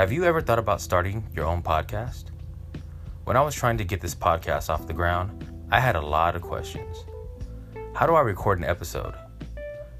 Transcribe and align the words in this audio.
Have 0.00 0.12
you 0.12 0.24
ever 0.24 0.40
thought 0.40 0.58
about 0.58 0.80
starting 0.80 1.28
your 1.36 1.44
own 1.44 1.62
podcast? 1.62 2.30
When 3.24 3.36
I 3.36 3.42
was 3.42 3.54
trying 3.54 3.76
to 3.76 3.84
get 3.84 4.00
this 4.00 4.14
podcast 4.14 4.70
off 4.70 4.86
the 4.86 4.94
ground, 4.94 5.44
I 5.70 5.78
had 5.78 5.94
a 5.94 6.00
lot 6.00 6.34
of 6.34 6.40
questions. 6.40 7.04
How 7.94 8.06
do 8.06 8.14
I 8.14 8.22
record 8.22 8.56
an 8.56 8.64
episode? 8.64 9.12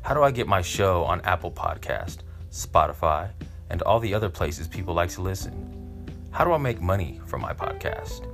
How 0.00 0.14
do 0.14 0.23
I 0.23 0.31
get 0.31 0.49
my 0.49 0.63
show 0.63 1.05
on 1.05 1.21
Apple 1.21 1.50
Podcast, 1.50 2.21
Spotify, 2.50 3.29
and 3.68 3.82
all 3.82 4.00
the 4.00 4.14
other 4.14 4.31
places 4.31 4.67
people 4.67 4.95
like 4.95 5.11
to 5.11 5.21
listen? 5.21 6.09
How 6.30 6.46
do 6.46 6.53
I 6.53 6.57
make 6.57 6.80
money 6.80 7.21
from 7.27 7.43
my 7.43 7.53
podcast? 7.53 8.27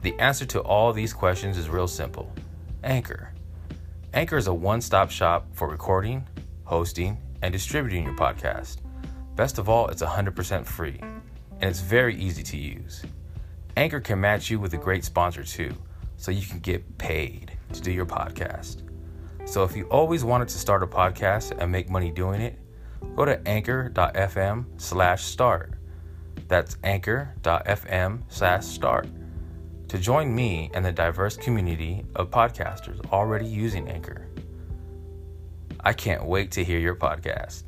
The 0.00 0.18
answer 0.18 0.46
to 0.46 0.60
all 0.60 0.94
these 0.94 1.12
questions 1.12 1.58
is 1.58 1.68
real 1.68 1.88
simple 1.88 2.32
Anchor. 2.82 3.34
Anchor 4.14 4.38
is 4.38 4.46
a 4.46 4.54
one 4.54 4.80
stop 4.80 5.10
shop 5.10 5.46
for 5.52 5.68
recording, 5.68 6.26
hosting, 6.64 7.18
and 7.42 7.52
distributing 7.52 8.04
your 8.04 8.16
podcast. 8.16 8.78
Best 9.36 9.58
of 9.58 9.68
all, 9.68 9.88
it's 9.88 10.02
100% 10.02 10.64
free, 10.64 10.98
and 11.00 11.64
it's 11.64 11.80
very 11.80 12.16
easy 12.16 12.42
to 12.42 12.56
use. 12.56 13.04
Anchor 13.76 14.00
can 14.00 14.18
match 14.18 14.48
you 14.48 14.58
with 14.58 14.72
a 14.72 14.78
great 14.78 15.04
sponsor 15.04 15.44
too, 15.44 15.74
so 16.16 16.30
you 16.30 16.46
can 16.46 16.58
get 16.60 16.96
paid 16.96 17.52
to 17.74 17.82
do 17.82 17.92
your 17.92 18.06
podcast. 18.06 18.82
So 19.44 19.62
if 19.62 19.76
you 19.76 19.84
always 19.90 20.24
wanted 20.24 20.48
to 20.48 20.58
start 20.58 20.82
a 20.82 20.86
podcast 20.86 21.54
and 21.58 21.70
make 21.70 21.90
money 21.90 22.10
doing 22.10 22.40
it, 22.40 22.58
go 23.14 23.26
to 23.26 23.46
anchor.fm 23.46 24.64
slash 24.78 25.22
start. 25.22 25.74
That's 26.48 26.78
anchor.fm 26.82 28.22
slash 28.28 28.64
start 28.64 29.06
to 29.88 29.98
join 29.98 30.34
me 30.34 30.70
and 30.74 30.84
the 30.84 30.92
diverse 30.92 31.36
community 31.36 32.04
of 32.14 32.30
podcasters 32.30 33.04
already 33.12 33.46
using 33.46 33.88
Anchor. 33.88 34.28
I 35.80 35.92
can't 35.92 36.24
wait 36.24 36.50
to 36.52 36.64
hear 36.64 36.78
your 36.78 36.96
podcast. 36.96 37.64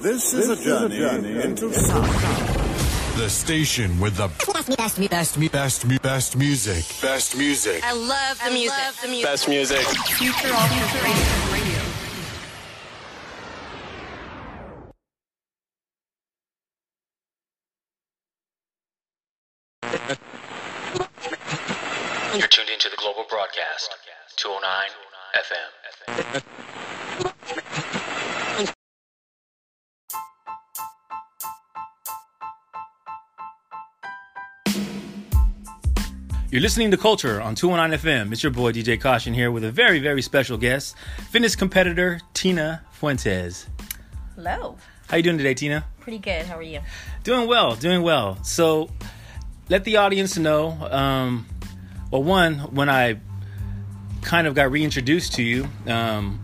This 0.00 0.32
is 0.32 0.48
a 0.48 0.56
journey 0.56 1.42
into 1.42 1.70
sound. 1.74 2.06
The 3.18 3.28
station 3.28 4.00
with 4.00 4.16
the 4.16 4.28
best, 4.50 4.74
best, 4.74 5.10
best, 5.10 5.52
best, 5.52 6.02
best 6.02 6.36
music. 6.38 6.84
Best 7.02 7.36
music. 7.36 7.84
I 7.84 7.92
love 7.92 8.40
the 8.42 8.50
music. 8.50 8.78
Love 8.78 8.98
the 9.02 9.08
music. 9.08 9.26
Best 9.26 9.48
music. 9.48 9.86
Future 10.16 10.54
Alternative 10.54 11.04
Radio. 11.04 11.49
You're 36.52 36.62
listening 36.62 36.90
to 36.90 36.96
Culture 36.96 37.40
on 37.40 37.54
209 37.54 38.00
FM. 38.00 38.32
It's 38.32 38.42
your 38.42 38.50
boy 38.50 38.72
DJ 38.72 39.00
Caution 39.00 39.32
here 39.32 39.52
with 39.52 39.62
a 39.62 39.70
very, 39.70 40.00
very 40.00 40.20
special 40.20 40.58
guest, 40.58 40.96
fitness 41.30 41.54
competitor 41.54 42.20
Tina 42.34 42.82
Fuentez. 43.00 43.66
Hello. 44.34 44.76
How 45.06 45.18
you 45.18 45.22
doing 45.22 45.38
today, 45.38 45.54
Tina? 45.54 45.84
Pretty 46.00 46.18
good. 46.18 46.46
How 46.46 46.56
are 46.56 46.62
you? 46.62 46.80
Doing 47.22 47.46
well, 47.46 47.76
doing 47.76 48.02
well. 48.02 48.42
So, 48.42 48.90
let 49.68 49.84
the 49.84 49.98
audience 49.98 50.36
know. 50.38 50.70
Um, 50.90 51.46
well, 52.10 52.24
one, 52.24 52.58
when 52.74 52.88
I 52.88 53.20
kind 54.22 54.48
of 54.48 54.56
got 54.56 54.72
reintroduced 54.72 55.34
to 55.34 55.44
you, 55.44 55.68
um, 55.86 56.40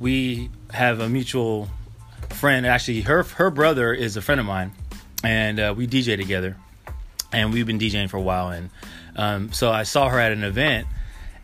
we 0.00 0.48
have 0.70 1.00
a 1.00 1.10
mutual 1.10 1.68
friend. 2.30 2.66
Actually, 2.66 3.02
her 3.02 3.22
her 3.22 3.50
brother 3.50 3.92
is 3.92 4.16
a 4.16 4.22
friend 4.22 4.40
of 4.40 4.46
mine, 4.46 4.72
and 5.22 5.60
uh, 5.60 5.74
we 5.76 5.86
DJ 5.86 6.16
together, 6.16 6.56
and 7.32 7.52
we've 7.52 7.66
been 7.66 7.78
DJing 7.78 8.08
for 8.08 8.16
a 8.16 8.22
while. 8.22 8.48
And 8.48 8.70
um, 9.16 9.52
so 9.52 9.72
I 9.72 9.82
saw 9.82 10.08
her 10.08 10.20
at 10.20 10.32
an 10.32 10.44
event, 10.44 10.86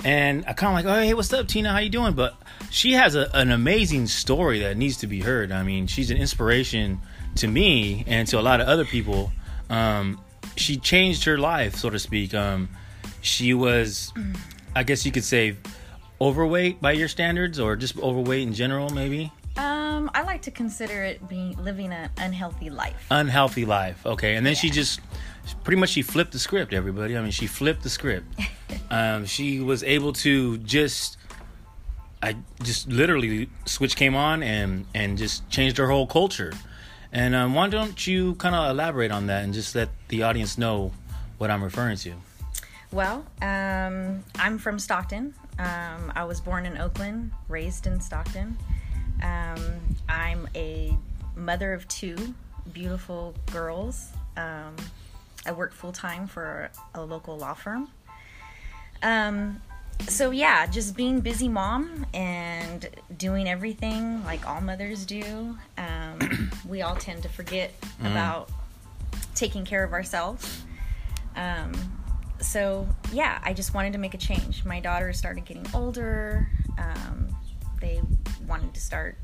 and 0.05 0.45
I 0.47 0.53
kind 0.53 0.79
of 0.79 0.85
like, 0.85 0.97
oh 0.97 1.03
hey, 1.03 1.15
what's 1.15 1.33
up, 1.33 1.49
Tina? 1.49 1.73
How 1.73 1.79
you 1.79 1.91
doing? 1.91 2.15
But 2.15 2.35
she 2.71 2.93
has 2.93 3.15
a, 3.15 3.31
an 3.35 3.51
amazing 3.51 4.07
story 4.07 4.61
that 4.61 4.77
needs 4.77 4.99
to 4.99 5.07
be 5.07 5.21
heard. 5.21 5.53
I 5.53 5.63
mean, 5.63 5.87
she's 5.87 6.11
an 6.11 6.17
inspiration 6.17 7.01
to 7.37 7.49
me 7.49 8.05
and 8.07 8.29
to 8.29 8.39
a 8.39 8.43
lot 8.43 8.61
of 8.61 8.69
other 8.69 8.85
people. 8.85 9.33
Um, 9.71 10.21
she 10.57 10.77
changed 10.77 11.25
her 11.25 11.39
life, 11.39 11.77
so 11.77 11.91
to 11.91 11.99
speak. 11.99 12.35
Um, 12.35 12.69
she 13.23 13.55
was, 13.55 14.13
I 14.75 14.83
guess 14.83 15.07
you 15.07 15.13
could 15.13 15.25
say, 15.25 15.57
overweight 16.21 16.81
by 16.81 16.93
your 16.93 17.09
standards, 17.09 17.59
or 17.59 17.77
just 17.77 17.99
overweight 17.99 18.47
in 18.47 18.53
general, 18.53 18.91
maybe. 18.91 19.33
Um, 19.57 20.11
I 20.15 20.23
like 20.23 20.43
to 20.43 20.51
consider 20.51 21.05
it 21.05 21.29
being 21.29 21.57
living 21.63 21.93
an 21.93 22.11
unhealthy 22.17 22.71
life. 22.71 23.07
Unhealthy 23.11 23.65
life. 23.65 24.05
Okay, 24.07 24.37
and 24.37 24.47
then 24.47 24.55
she 24.55 24.71
just 24.71 25.01
pretty 25.65 25.81
much 25.81 25.91
she 25.91 26.03
flipped 26.03 26.33
the 26.33 26.39
script. 26.39 26.73
Everybody, 26.73 27.17
I 27.17 27.23
mean, 27.23 27.31
she 27.31 27.47
flipped 27.47 27.83
the 27.83 27.91
script. 27.91 28.27
um, 28.91 29.27
she 29.27 29.61
was 29.61 29.83
able 29.83 30.13
to 30.15 30.59
just. 30.59 31.19
I 32.25 32.37
just 32.63 32.87
literally 32.89 33.49
switch 33.65 33.97
came 33.97 34.15
on 34.15 34.45
and 34.45 34.87
and 34.95 35.19
just 35.19 35.49
changed 35.51 35.79
her 35.79 35.89
whole 35.89 36.07
culture. 36.07 36.53
And 37.13 37.35
um, 37.35 37.55
why 37.55 37.69
don't 37.69 38.07
you 38.07 38.37
kind 38.37 38.55
of 38.55 38.71
elaborate 38.71 39.11
on 39.11 39.27
that 39.27 39.45
and 39.45 39.53
just 39.53 39.75
let 39.75 39.91
the 40.09 40.23
audience 40.23 40.57
know 40.57 40.93
what 41.39 41.51
I'm 41.51 41.63
referring 41.63 41.97
to? 41.99 42.15
Well, 42.91 43.25
um, 43.43 44.23
I'm 44.39 44.59
from 44.59 44.79
Stockton. 44.79 45.35
Um, 45.59 46.13
I 46.15 46.25
was 46.25 46.41
born 46.41 46.65
in 46.65 46.79
Oakland, 46.79 47.33
raised 47.49 47.87
in 47.87 48.01
Stockton. 48.01 48.57
Um, 49.23 49.81
I'm 50.09 50.49
a 50.55 50.97
mother 51.37 51.73
of 51.73 51.87
two 51.89 52.17
beautiful 52.73 53.35
girls. 53.51 54.09
I 55.47 55.53
work 55.53 55.73
full 55.73 55.93
time 55.93 56.27
for 56.27 56.71
a 56.95 57.03
local 57.03 57.37
law 57.37 57.55
firm. 57.55 57.89
Um, 59.03 59.61
so 60.09 60.31
yeah, 60.31 60.67
just 60.67 60.97
being 60.97 61.21
busy 61.21 61.49
mom 61.49 62.07
and 62.13 62.89
doing 63.17 63.49
everything 63.49 64.25
like 64.25 64.47
all 64.49 64.61
mothers 64.61 65.05
do. 65.05 65.57
Um, 65.79 66.51
we 66.69 66.83
all 66.83 66.97
tend 66.97 67.23
to 67.23 67.29
forget 67.29 67.73
about 68.01 68.51
taking 69.35 69.65
care 69.65 69.85
of 69.85 69.93
ourselves. 69.93 70.63
Um, 71.37 71.73
so 72.41 72.87
yeah, 73.13 73.41
I 73.45 73.53
just 73.53 73.75
wanted 73.75 73.93
to 73.93 73.99
make 73.99 74.15
a 74.15 74.19
change. 74.19 74.65
My 74.65 74.81
daughters 74.81 75.19
started 75.19 75.45
getting 75.45 75.67
older. 75.75 76.49
Um, 76.79 77.35
they 77.81 78.01
wanted 78.47 78.75
to 78.75 78.81
start 78.81 79.17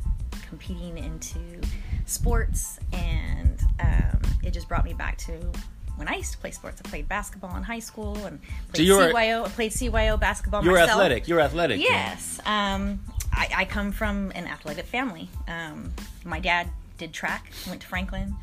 competing 0.49 0.99
into 0.99 1.61
sports, 2.07 2.79
and 2.93 3.61
um, 3.81 4.21
it 4.43 4.53
just 4.53 4.69
brought 4.69 4.85
me 4.85 4.95
back 4.95 5.19
to 5.19 5.53
when 5.99 6.09
I 6.09 6.15
used 6.17 6.33
to 6.33 6.39
play 6.39 6.51
sports. 6.53 6.81
I 6.85 6.89
played 6.89 7.09
basketball 7.09 7.55
in 7.57 7.63
high 7.63 7.79
school 7.81 8.17
and 8.25 8.41
played 8.73 8.89
were- 8.89 9.13
CYO. 9.13 9.45
I 9.45 9.49
played 9.49 9.73
CYO 9.73 10.19
basketball 10.19 10.65
You're 10.65 10.75
myself. 10.75 10.91
athletic. 10.93 11.29
You're 11.29 11.41
athletic. 11.41 11.81
Yes. 11.81 12.41
Um, 12.47 13.01
I, 13.33 13.49
I 13.55 13.65
come 13.67 13.93
from 13.93 14.31
an 14.35 14.47
athletic 14.47 14.87
family. 14.87 15.29
Um, 15.47 15.93
my 16.25 16.41
dad 16.41 16.69
did 16.97 17.13
track, 17.13 17.51
went 17.69 17.83
to 17.83 17.87
Franklin. 17.87 18.35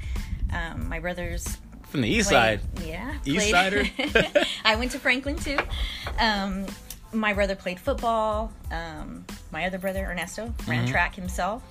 Um, 0.53 0.87
my 0.87 0.99
brothers 0.99 1.57
From 1.89 2.01
the 2.01 2.07
east 2.09 2.29
played- 2.29 2.61
side. 2.61 2.85
Yeah. 2.85 3.13
East 3.25 3.49
Sider? 3.49 3.83
I 4.65 4.75
went 4.75 4.91
to 4.91 4.99
Franklin 4.99 5.37
too. 5.37 5.57
Um, 6.19 6.65
my 7.11 7.33
brother 7.33 7.55
played 7.55 7.79
football. 7.79 8.51
Um, 8.71 9.25
my 9.51 9.65
other 9.65 9.77
brother, 9.79 10.05
Ernesto, 10.05 10.53
ran 10.67 10.83
Mm-hmm. 10.83 10.91
track 10.91 11.15
himself. 11.15 11.63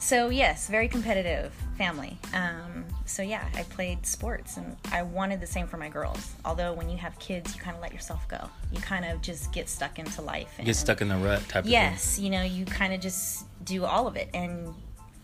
So, 0.00 0.28
yes, 0.30 0.68
very 0.68 0.86
competitive 0.88 1.52
family. 1.76 2.16
Um, 2.32 2.84
so, 3.04 3.22
yeah, 3.22 3.48
I 3.54 3.64
played 3.64 4.06
sports 4.06 4.56
and 4.56 4.76
I 4.92 5.02
wanted 5.02 5.40
the 5.40 5.46
same 5.46 5.66
for 5.66 5.76
my 5.76 5.88
girls. 5.88 6.34
Although, 6.44 6.72
when 6.72 6.88
you 6.88 6.96
have 6.98 7.18
kids, 7.18 7.54
you 7.54 7.60
kind 7.60 7.74
of 7.76 7.82
let 7.82 7.92
yourself 7.92 8.26
go. 8.28 8.48
You 8.72 8.80
kind 8.80 9.04
of 9.04 9.20
just 9.22 9.52
get 9.52 9.68
stuck 9.68 9.98
into 9.98 10.22
life. 10.22 10.54
And, 10.58 10.66
Get 10.66 10.76
stuck 10.76 11.00
in 11.00 11.08
the 11.08 11.16
rut 11.16 11.42
type 11.48 11.64
of 11.64 11.70
Yes, 11.70 12.18
you 12.18 12.30
know, 12.30 12.42
you 12.42 12.64
kind 12.64 12.94
of 12.94 13.00
just 13.00 13.44
do 13.64 13.84
all 13.84 14.06
of 14.06 14.14
it. 14.16 14.30
And 14.34 14.72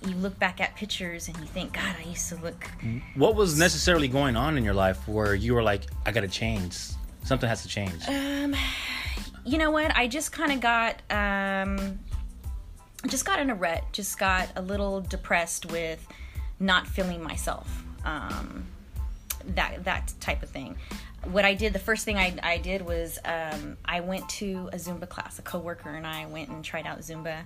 you 0.06 0.14
look 0.16 0.38
back 0.38 0.60
at 0.60 0.74
pictures 0.74 1.28
and 1.28 1.36
you 1.38 1.46
think, 1.46 1.72
God, 1.72 1.94
I 1.98 2.08
used 2.08 2.28
to 2.30 2.36
look. 2.36 2.68
What 3.14 3.36
was 3.36 3.58
necessarily 3.58 4.08
going 4.08 4.36
on 4.36 4.58
in 4.58 4.64
your 4.64 4.74
life 4.74 5.06
where 5.08 5.34
you 5.34 5.54
were 5.54 5.62
like, 5.62 5.82
I 6.04 6.10
gotta 6.12 6.28
change. 6.28 6.76
Something 7.22 7.48
has 7.48 7.62
to 7.62 7.68
change. 7.68 8.06
you 9.46 9.56
know 9.56 9.70
what? 9.70 9.96
I 9.96 10.08
just 10.08 10.32
kind 10.32 10.52
of 10.52 10.60
got, 10.60 11.00
um, 11.10 11.98
just 13.08 13.24
got 13.24 13.38
in 13.38 13.50
a 13.50 13.54
rut. 13.54 13.84
Just 13.92 14.18
got 14.18 14.48
a 14.56 14.62
little 14.62 15.00
depressed 15.00 15.66
with 15.66 16.06
not 16.60 16.86
feeling 16.86 17.22
myself. 17.22 17.84
Um, 18.04 18.66
that 19.54 19.84
that 19.84 20.12
type 20.20 20.42
of 20.42 20.50
thing. 20.50 20.76
What 21.24 21.44
I 21.44 21.54
did, 21.54 21.72
the 21.72 21.78
first 21.78 22.04
thing 22.04 22.18
I, 22.18 22.36
I 22.42 22.58
did 22.58 22.82
was 22.82 23.18
um, 23.24 23.78
I 23.84 24.00
went 24.00 24.28
to 24.30 24.68
a 24.72 24.76
Zumba 24.76 25.08
class. 25.08 25.38
A 25.38 25.42
coworker 25.42 25.88
and 25.90 26.06
I 26.06 26.26
went 26.26 26.50
and 26.50 26.62
tried 26.62 26.86
out 26.86 26.98
Zumba. 27.00 27.44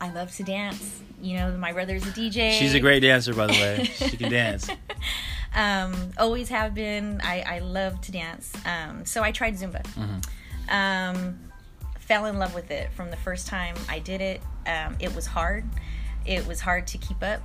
I 0.00 0.10
love 0.12 0.32
to 0.36 0.42
dance. 0.42 1.00
You 1.20 1.36
know, 1.36 1.56
my 1.56 1.72
brother's 1.72 2.02
a 2.04 2.10
DJ. 2.10 2.58
She's 2.58 2.74
a 2.74 2.80
great 2.80 3.00
dancer, 3.00 3.32
by 3.34 3.46
the 3.46 3.52
way. 3.52 3.84
She 3.94 4.16
can 4.16 4.30
dance. 4.32 4.68
um, 5.54 5.94
always 6.18 6.48
have 6.48 6.74
been. 6.74 7.20
I, 7.22 7.44
I 7.46 7.58
love 7.60 8.00
to 8.02 8.12
dance. 8.12 8.52
Um, 8.66 9.04
so 9.04 9.22
I 9.22 9.30
tried 9.30 9.54
Zumba. 9.54 9.84
Um, 10.68 11.38
fell 12.02 12.26
in 12.26 12.38
love 12.38 12.54
with 12.54 12.70
it 12.70 12.92
from 12.92 13.10
the 13.10 13.16
first 13.16 13.46
time 13.46 13.74
I 13.88 13.98
did 14.00 14.20
it. 14.20 14.40
Um, 14.66 14.96
it 14.98 15.14
was 15.14 15.26
hard. 15.26 15.64
It 16.26 16.46
was 16.46 16.60
hard 16.60 16.86
to 16.88 16.98
keep 16.98 17.22
up, 17.22 17.40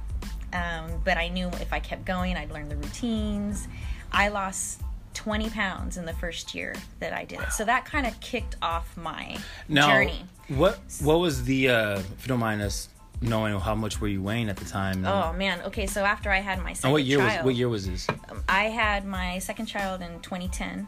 um, 0.53 1.01
but 1.03 1.17
I 1.17 1.29
knew 1.29 1.47
if 1.47 1.73
I 1.73 1.79
kept 1.79 2.05
going, 2.05 2.35
I'd 2.35 2.51
learn 2.51 2.69
the 2.69 2.75
routines. 2.75 3.67
I 4.11 4.27
lost 4.29 4.81
20 5.15 5.49
pounds 5.49 5.97
in 5.97 6.05
the 6.05 6.13
first 6.13 6.53
year 6.53 6.75
that 6.99 7.13
I 7.13 7.25
did 7.25 7.39
it. 7.39 7.51
So 7.51 7.65
that 7.65 7.85
kind 7.85 8.05
of 8.05 8.19
kicked 8.19 8.55
off 8.61 8.95
my 8.97 9.37
Now, 9.67 9.87
journey. 9.87 10.25
what 10.47 10.79
what 11.01 11.19
was 11.19 11.43
the 11.43 11.69
uh, 11.69 11.99
if 11.99 12.23
you 12.23 12.27
don't 12.27 12.39
mind 12.39 12.61
us 12.61 12.89
knowing 13.19 13.59
how 13.59 13.73
much 13.73 13.99
were 13.99 14.07
you 14.07 14.21
weighing 14.21 14.47
at 14.49 14.57
the 14.57 14.65
time? 14.65 15.05
Oh 15.05 15.33
man. 15.33 15.61
Okay, 15.65 15.87
so 15.87 16.03
after 16.05 16.29
I 16.29 16.39
had 16.39 16.59
my 16.63 16.73
second 16.73 16.89
and 16.89 16.93
what 16.93 17.03
year 17.03 17.17
child, 17.17 17.37
was 17.37 17.45
what 17.45 17.55
year 17.55 17.69
was 17.69 17.87
this? 17.87 18.07
I 18.47 18.65
had 18.65 19.05
my 19.05 19.39
second 19.39 19.65
child 19.65 20.01
in 20.01 20.19
2010. 20.21 20.87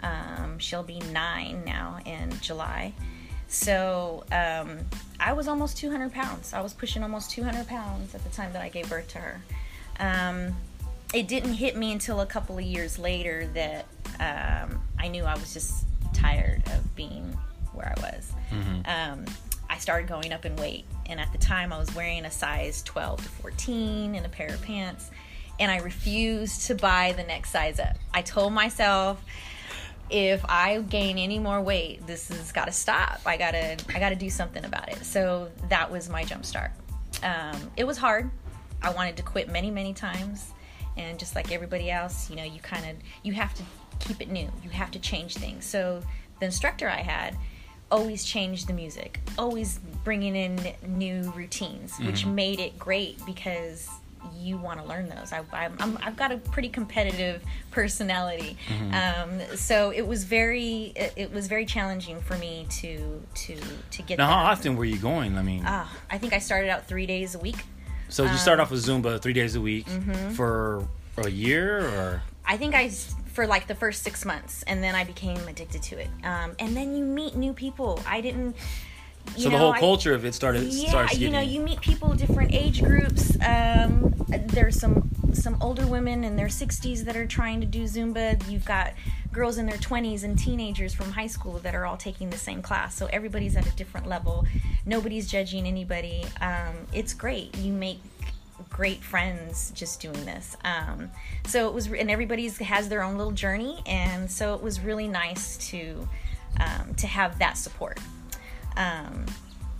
Um, 0.00 0.58
she'll 0.58 0.82
be 0.82 1.00
nine 1.12 1.62
now 1.64 1.98
in 2.04 2.38
July. 2.40 2.92
So 3.48 4.24
um, 4.30 4.78
I 5.18 5.32
was 5.32 5.48
almost 5.48 5.78
200 5.78 6.12
pounds. 6.12 6.52
I 6.52 6.60
was 6.60 6.74
pushing 6.74 7.02
almost 7.02 7.30
200 7.30 7.66
pounds 7.66 8.14
at 8.14 8.22
the 8.22 8.30
time 8.30 8.52
that 8.52 8.62
I 8.62 8.68
gave 8.68 8.88
birth 8.88 9.08
to 9.08 9.18
her. 9.18 9.40
Um, 9.98 10.54
it 11.14 11.26
didn't 11.28 11.54
hit 11.54 11.76
me 11.76 11.92
until 11.92 12.20
a 12.20 12.26
couple 12.26 12.58
of 12.58 12.64
years 12.64 12.98
later 12.98 13.48
that 13.54 13.86
um, 14.20 14.80
I 14.98 15.08
knew 15.08 15.24
I 15.24 15.34
was 15.34 15.54
just 15.54 15.86
tired 16.12 16.62
of 16.66 16.94
being 16.94 17.36
where 17.72 17.94
I 17.96 18.00
was. 18.00 18.32
Um, 18.86 19.24
I 19.70 19.78
started 19.78 20.08
going 20.08 20.32
up 20.32 20.44
in 20.44 20.56
weight, 20.56 20.84
and 21.06 21.20
at 21.20 21.30
the 21.32 21.38
time 21.38 21.72
I 21.72 21.78
was 21.78 21.94
wearing 21.94 22.24
a 22.24 22.30
size 22.30 22.82
12 22.82 23.22
to 23.22 23.28
14 23.28 24.14
in 24.14 24.24
a 24.24 24.28
pair 24.28 24.48
of 24.48 24.62
pants, 24.62 25.10
and 25.60 25.70
I 25.70 25.78
refused 25.78 26.66
to 26.66 26.74
buy 26.74 27.12
the 27.16 27.22
next 27.22 27.50
size 27.50 27.78
up. 27.78 27.96
I 28.12 28.22
told 28.22 28.52
myself 28.52 29.22
if 30.10 30.44
I 30.48 30.80
gain 30.82 31.18
any 31.18 31.38
more 31.38 31.60
weight, 31.60 32.06
this 32.06 32.28
has 32.28 32.52
got 32.52 32.66
to 32.66 32.72
stop. 32.72 33.20
I 33.26 33.36
gotta, 33.36 33.76
I 33.94 33.98
gotta 33.98 34.16
do 34.16 34.30
something 34.30 34.64
about 34.64 34.88
it. 34.88 35.04
So 35.04 35.50
that 35.68 35.90
was 35.90 36.08
my 36.08 36.24
jump 36.24 36.44
start. 36.44 36.70
Um, 37.22 37.70
it 37.76 37.86
was 37.86 37.98
hard. 37.98 38.30
I 38.82 38.90
wanted 38.90 39.16
to 39.16 39.22
quit 39.22 39.50
many, 39.50 39.70
many 39.70 39.92
times, 39.92 40.52
and 40.96 41.18
just 41.18 41.34
like 41.34 41.52
everybody 41.52 41.90
else, 41.90 42.30
you 42.30 42.36
know, 42.36 42.44
you 42.44 42.60
kind 42.60 42.84
of, 42.88 42.96
you 43.22 43.32
have 43.32 43.54
to 43.54 43.62
keep 43.98 44.20
it 44.20 44.30
new. 44.30 44.50
You 44.62 44.70
have 44.70 44.90
to 44.92 44.98
change 44.98 45.34
things. 45.34 45.64
So 45.64 46.02
the 46.38 46.46
instructor 46.46 46.88
I 46.88 47.02
had 47.02 47.36
always 47.90 48.24
changed 48.24 48.68
the 48.68 48.72
music, 48.72 49.20
always 49.36 49.80
bringing 50.04 50.36
in 50.36 50.58
new 50.86 51.30
routines, 51.34 51.98
which 51.98 52.24
made 52.26 52.60
it 52.60 52.78
great 52.78 53.18
because 53.26 53.88
you 54.34 54.56
want 54.56 54.80
to 54.80 54.86
learn 54.86 55.08
those. 55.08 55.32
I, 55.32 55.42
I'm, 55.52 55.76
I'm, 55.78 55.98
I've 56.02 56.16
got 56.16 56.32
a 56.32 56.38
pretty 56.38 56.68
competitive 56.68 57.42
personality, 57.70 58.56
um, 58.92 59.40
so 59.56 59.90
it 59.90 60.06
was 60.06 60.24
very 60.24 60.92
it, 60.96 61.12
it 61.16 61.32
was 61.32 61.48
very 61.48 61.66
challenging 61.66 62.20
for 62.20 62.36
me 62.38 62.66
to 62.80 63.22
to 63.34 63.56
to 63.90 64.02
get. 64.02 64.18
Now, 64.18 64.26
how 64.28 64.50
often 64.52 64.76
were 64.76 64.84
you 64.84 64.98
going? 64.98 65.36
I 65.36 65.42
mean, 65.42 65.62
Ah, 65.66 65.92
I 66.10 66.18
think 66.18 66.32
I 66.32 66.38
started 66.38 66.70
out 66.70 66.86
three 66.86 67.06
days 67.06 67.34
a 67.34 67.38
week. 67.38 67.64
so 68.08 68.24
you 68.24 68.30
um, 68.30 68.36
start 68.36 68.60
off 68.60 68.70
with 68.70 68.84
Zumba 68.84 69.20
three 69.20 69.32
days 69.32 69.54
a 69.54 69.60
week 69.60 69.86
mm-hmm. 69.86 70.30
for 70.30 70.86
a 71.16 71.28
year, 71.28 71.80
or 71.80 72.22
I 72.44 72.56
think 72.56 72.74
I 72.74 72.90
for 73.38 73.46
like 73.46 73.68
the 73.68 73.74
first 73.74 74.02
six 74.02 74.24
months, 74.24 74.64
and 74.64 74.82
then 74.82 74.94
I 74.94 75.04
became 75.04 75.38
addicted 75.46 75.82
to 75.84 75.98
it. 75.98 76.10
Um, 76.24 76.56
and 76.58 76.76
then 76.76 76.96
you 76.96 77.04
meet 77.04 77.36
new 77.36 77.52
people. 77.52 78.00
I 78.06 78.20
didn't. 78.20 78.56
So 79.36 79.44
the 79.44 79.50
know, 79.50 79.58
whole 79.58 79.72
I- 79.72 79.80
culture 79.80 80.14
of 80.14 80.24
it 80.24 80.34
started 80.34 80.64
yeah, 80.64 80.88
starts 80.88 81.18
you 81.18 81.30
know, 81.30 81.40
you 81.40 81.60
meet 81.60 81.80
people 81.80 82.12
different 82.14 82.54
age 82.54 82.82
groups. 82.82 83.36
Um, 83.44 84.14
there's 84.28 84.78
some 84.78 85.10
some 85.32 85.56
older 85.60 85.86
women 85.86 86.24
in 86.24 86.36
their 86.36 86.48
60s 86.48 87.04
that 87.04 87.16
are 87.16 87.26
trying 87.26 87.60
to 87.60 87.66
do 87.66 87.84
Zumba. 87.84 88.48
You've 88.50 88.64
got 88.64 88.94
girls 89.32 89.58
in 89.58 89.66
their 89.66 89.76
20s 89.76 90.24
and 90.24 90.38
teenagers 90.38 90.94
from 90.94 91.12
high 91.12 91.26
school 91.26 91.58
that 91.60 91.74
are 91.74 91.86
all 91.86 91.96
taking 91.96 92.30
the 92.30 92.38
same 92.38 92.62
class. 92.62 92.96
So 92.96 93.06
everybody's 93.12 93.56
at 93.56 93.66
a 93.66 93.76
different 93.76 94.06
level. 94.08 94.46
Nobody's 94.86 95.30
judging 95.30 95.66
anybody. 95.66 96.24
Um, 96.40 96.74
it's 96.92 97.14
great. 97.14 97.56
You 97.58 97.72
make 97.72 98.00
great 98.70 99.02
friends 99.02 99.70
just 99.74 100.00
doing 100.00 100.24
this. 100.24 100.56
Um, 100.64 101.10
so 101.46 101.68
it 101.68 101.74
was, 101.74 101.86
and 101.88 102.10
everybody's 102.10 102.58
has 102.58 102.88
their 102.88 103.02
own 103.02 103.16
little 103.16 103.32
journey, 103.32 103.82
and 103.86 104.30
so 104.30 104.54
it 104.54 104.62
was 104.62 104.80
really 104.80 105.08
nice 105.08 105.56
to 105.68 106.08
um, 106.60 106.94
to 106.96 107.06
have 107.06 107.38
that 107.38 107.56
support. 107.56 107.98
Um, 108.78 109.26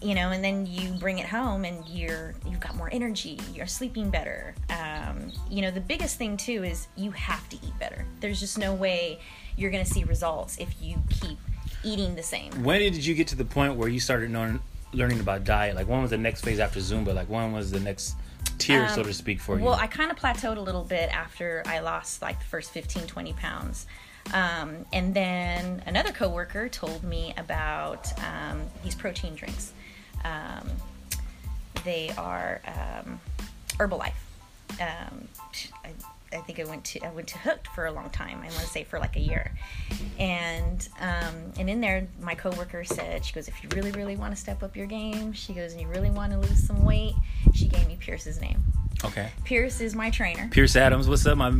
you 0.00 0.14
know, 0.14 0.30
and 0.30 0.44
then 0.44 0.64
you 0.66 0.90
bring 0.92 1.18
it 1.18 1.26
home, 1.26 1.64
and 1.64 1.84
you're 1.88 2.34
you've 2.46 2.60
got 2.60 2.76
more 2.76 2.88
energy. 2.92 3.38
You're 3.52 3.66
sleeping 3.66 4.10
better. 4.10 4.54
Um, 4.70 5.32
you 5.50 5.62
know, 5.62 5.70
the 5.72 5.80
biggest 5.80 6.18
thing 6.18 6.36
too 6.36 6.62
is 6.62 6.86
you 6.96 7.10
have 7.12 7.48
to 7.48 7.56
eat 7.56 7.76
better. 7.80 8.04
There's 8.20 8.38
just 8.38 8.58
no 8.58 8.74
way 8.74 9.18
you're 9.56 9.70
going 9.72 9.84
to 9.84 9.90
see 9.90 10.04
results 10.04 10.56
if 10.58 10.72
you 10.80 10.96
keep 11.10 11.38
eating 11.82 12.14
the 12.14 12.22
same. 12.22 12.52
when 12.62 12.80
did 12.80 13.04
you 13.04 13.14
get 13.14 13.26
to 13.28 13.36
the 13.36 13.44
point 13.44 13.74
where 13.74 13.88
you 13.88 13.98
started 14.00 14.30
knowing, 14.30 14.60
learning 14.92 15.18
about 15.20 15.42
diet? 15.44 15.74
Like, 15.74 15.88
when 15.88 16.00
was 16.00 16.10
the 16.10 16.18
next 16.18 16.44
phase 16.44 16.60
after 16.60 16.78
Zumba? 16.80 17.12
Like, 17.14 17.28
when 17.28 17.52
was 17.52 17.70
the 17.72 17.80
next 17.80 18.14
tier, 18.58 18.88
so 18.88 19.02
to 19.02 19.12
speak, 19.12 19.40
for 19.40 19.54
you? 19.54 19.60
Um, 19.60 19.64
Well, 19.66 19.74
I 19.74 19.86
kind 19.88 20.10
of 20.12 20.16
plateaued 20.16 20.56
a 20.56 20.60
little 20.60 20.84
bit 20.84 21.08
after 21.12 21.62
I 21.66 21.80
lost 21.80 22.22
like 22.22 22.38
the 22.38 22.44
first 22.46 22.70
15, 22.70 23.06
20 23.06 23.32
pounds. 23.34 23.86
Um, 24.32 24.84
and 24.92 25.14
then 25.14 25.82
another 25.86 26.12
coworker 26.12 26.68
told 26.68 27.02
me 27.02 27.34
about 27.36 28.12
um, 28.20 28.62
these 28.82 28.94
protein 28.94 29.34
drinks. 29.34 29.72
Um, 30.24 30.68
they 31.84 32.10
are 32.16 32.60
um, 32.66 33.20
Herbalife. 33.78 34.12
Um, 34.80 35.28
I, 35.84 35.90
I 36.30 36.40
think 36.42 36.60
I 36.60 36.64
went 36.64 36.84
to 36.84 37.00
I 37.06 37.10
went 37.10 37.28
to 37.28 37.38
Hooked 37.38 37.68
for 37.68 37.86
a 37.86 37.90
long 37.92 38.10
time. 38.10 38.38
I 38.40 38.48
want 38.48 38.60
to 38.60 38.66
say 38.66 38.84
for 38.84 38.98
like 38.98 39.16
a 39.16 39.20
year, 39.20 39.52
and 40.18 40.86
um, 41.00 41.34
and 41.58 41.70
in 41.70 41.80
there, 41.80 42.06
my 42.20 42.34
coworker 42.34 42.84
said 42.84 43.24
she 43.24 43.32
goes, 43.32 43.48
if 43.48 43.62
you 43.62 43.70
really 43.74 43.92
really 43.92 44.16
want 44.16 44.34
to 44.34 44.40
step 44.40 44.62
up 44.62 44.76
your 44.76 44.86
game, 44.86 45.32
she 45.32 45.54
goes, 45.54 45.72
and 45.72 45.80
you 45.80 45.88
really 45.88 46.10
want 46.10 46.32
to 46.32 46.38
lose 46.38 46.66
some 46.66 46.84
weight, 46.84 47.14
she 47.54 47.66
gave 47.66 47.86
me 47.88 47.96
Pierce's 47.98 48.40
name. 48.42 48.62
okay. 49.04 49.30
Pierce 49.44 49.80
is 49.80 49.94
my 49.94 50.10
trainer. 50.10 50.48
Pierce 50.50 50.76
Adams, 50.76 51.08
what's 51.08 51.24
up? 51.24 51.38
My 51.38 51.50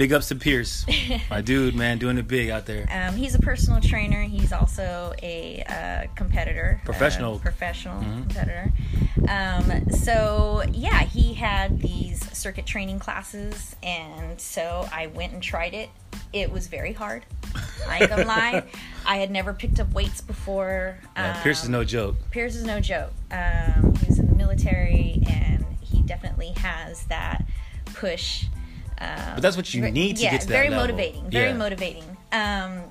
big 0.00 0.14
ups 0.14 0.28
to 0.28 0.34
Pierce, 0.34 0.86
my 1.30 1.42
dude, 1.42 1.74
man, 1.74 1.98
doing 1.98 2.16
it 2.16 2.26
big 2.26 2.48
out 2.48 2.64
there. 2.64 2.86
Um, 2.90 3.16
he's 3.16 3.34
a 3.34 3.38
personal 3.38 3.82
trainer. 3.82 4.22
He's 4.22 4.50
also 4.50 5.12
a 5.22 5.62
uh, 5.68 6.10
competitor, 6.14 6.80
Professional. 6.86 7.34
uh, 7.34 7.38
professional 7.40 8.00
competitor. 8.00 8.72
Um, 9.28 9.90
so 9.90 10.62
yeah, 10.72 11.00
he 11.02 11.34
had 11.34 11.82
these 11.82 12.18
circuit 12.34 12.64
training 12.64 12.98
classes, 12.98 13.76
and 13.82 14.40
so 14.40 14.88
I 14.90 15.08
went 15.08 15.34
and 15.34 15.42
tried 15.42 15.74
it. 15.74 15.90
It 16.32 16.50
was 16.50 16.66
very 16.68 16.94
hard. 16.94 17.26
I 17.86 17.98
ain't 17.98 18.08
gonna 18.08 18.24
lie. 18.24 18.64
I 19.06 19.18
had 19.18 19.30
never 19.30 19.52
picked 19.52 19.80
up 19.80 19.92
weights 19.92 20.22
before. 20.22 20.98
Yeah, 21.14 21.42
Pierce 21.42 21.58
is 21.60 21.66
Um, 21.66 21.72
no 21.72 21.84
joke. 21.84 22.16
Pierce 22.30 22.54
is 22.54 22.64
no 22.64 22.80
joke. 22.80 23.12
Um, 23.30 23.94
he 23.96 24.06
was 24.06 24.18
in 24.18 24.28
the 24.28 24.34
military, 24.34 25.20
and 25.28 25.62
he 25.82 26.00
definitely 26.00 26.52
has 26.56 27.04
that 27.06 27.44
push. 27.92 28.46
Um, 29.00 29.06
But 29.34 29.40
that's 29.42 29.56
what 29.56 29.72
you 29.72 29.90
need 29.90 30.16
to 30.16 30.22
yeah, 30.22 30.30
get 30.32 30.40
to 30.42 30.46
that 30.48 30.52
very 30.52 30.68
level. 30.68 30.84
motivating. 30.84 31.30
Very 31.30 31.50
Yeah. 31.50 31.56
motivating. 31.56 32.04
Um, 32.32 32.82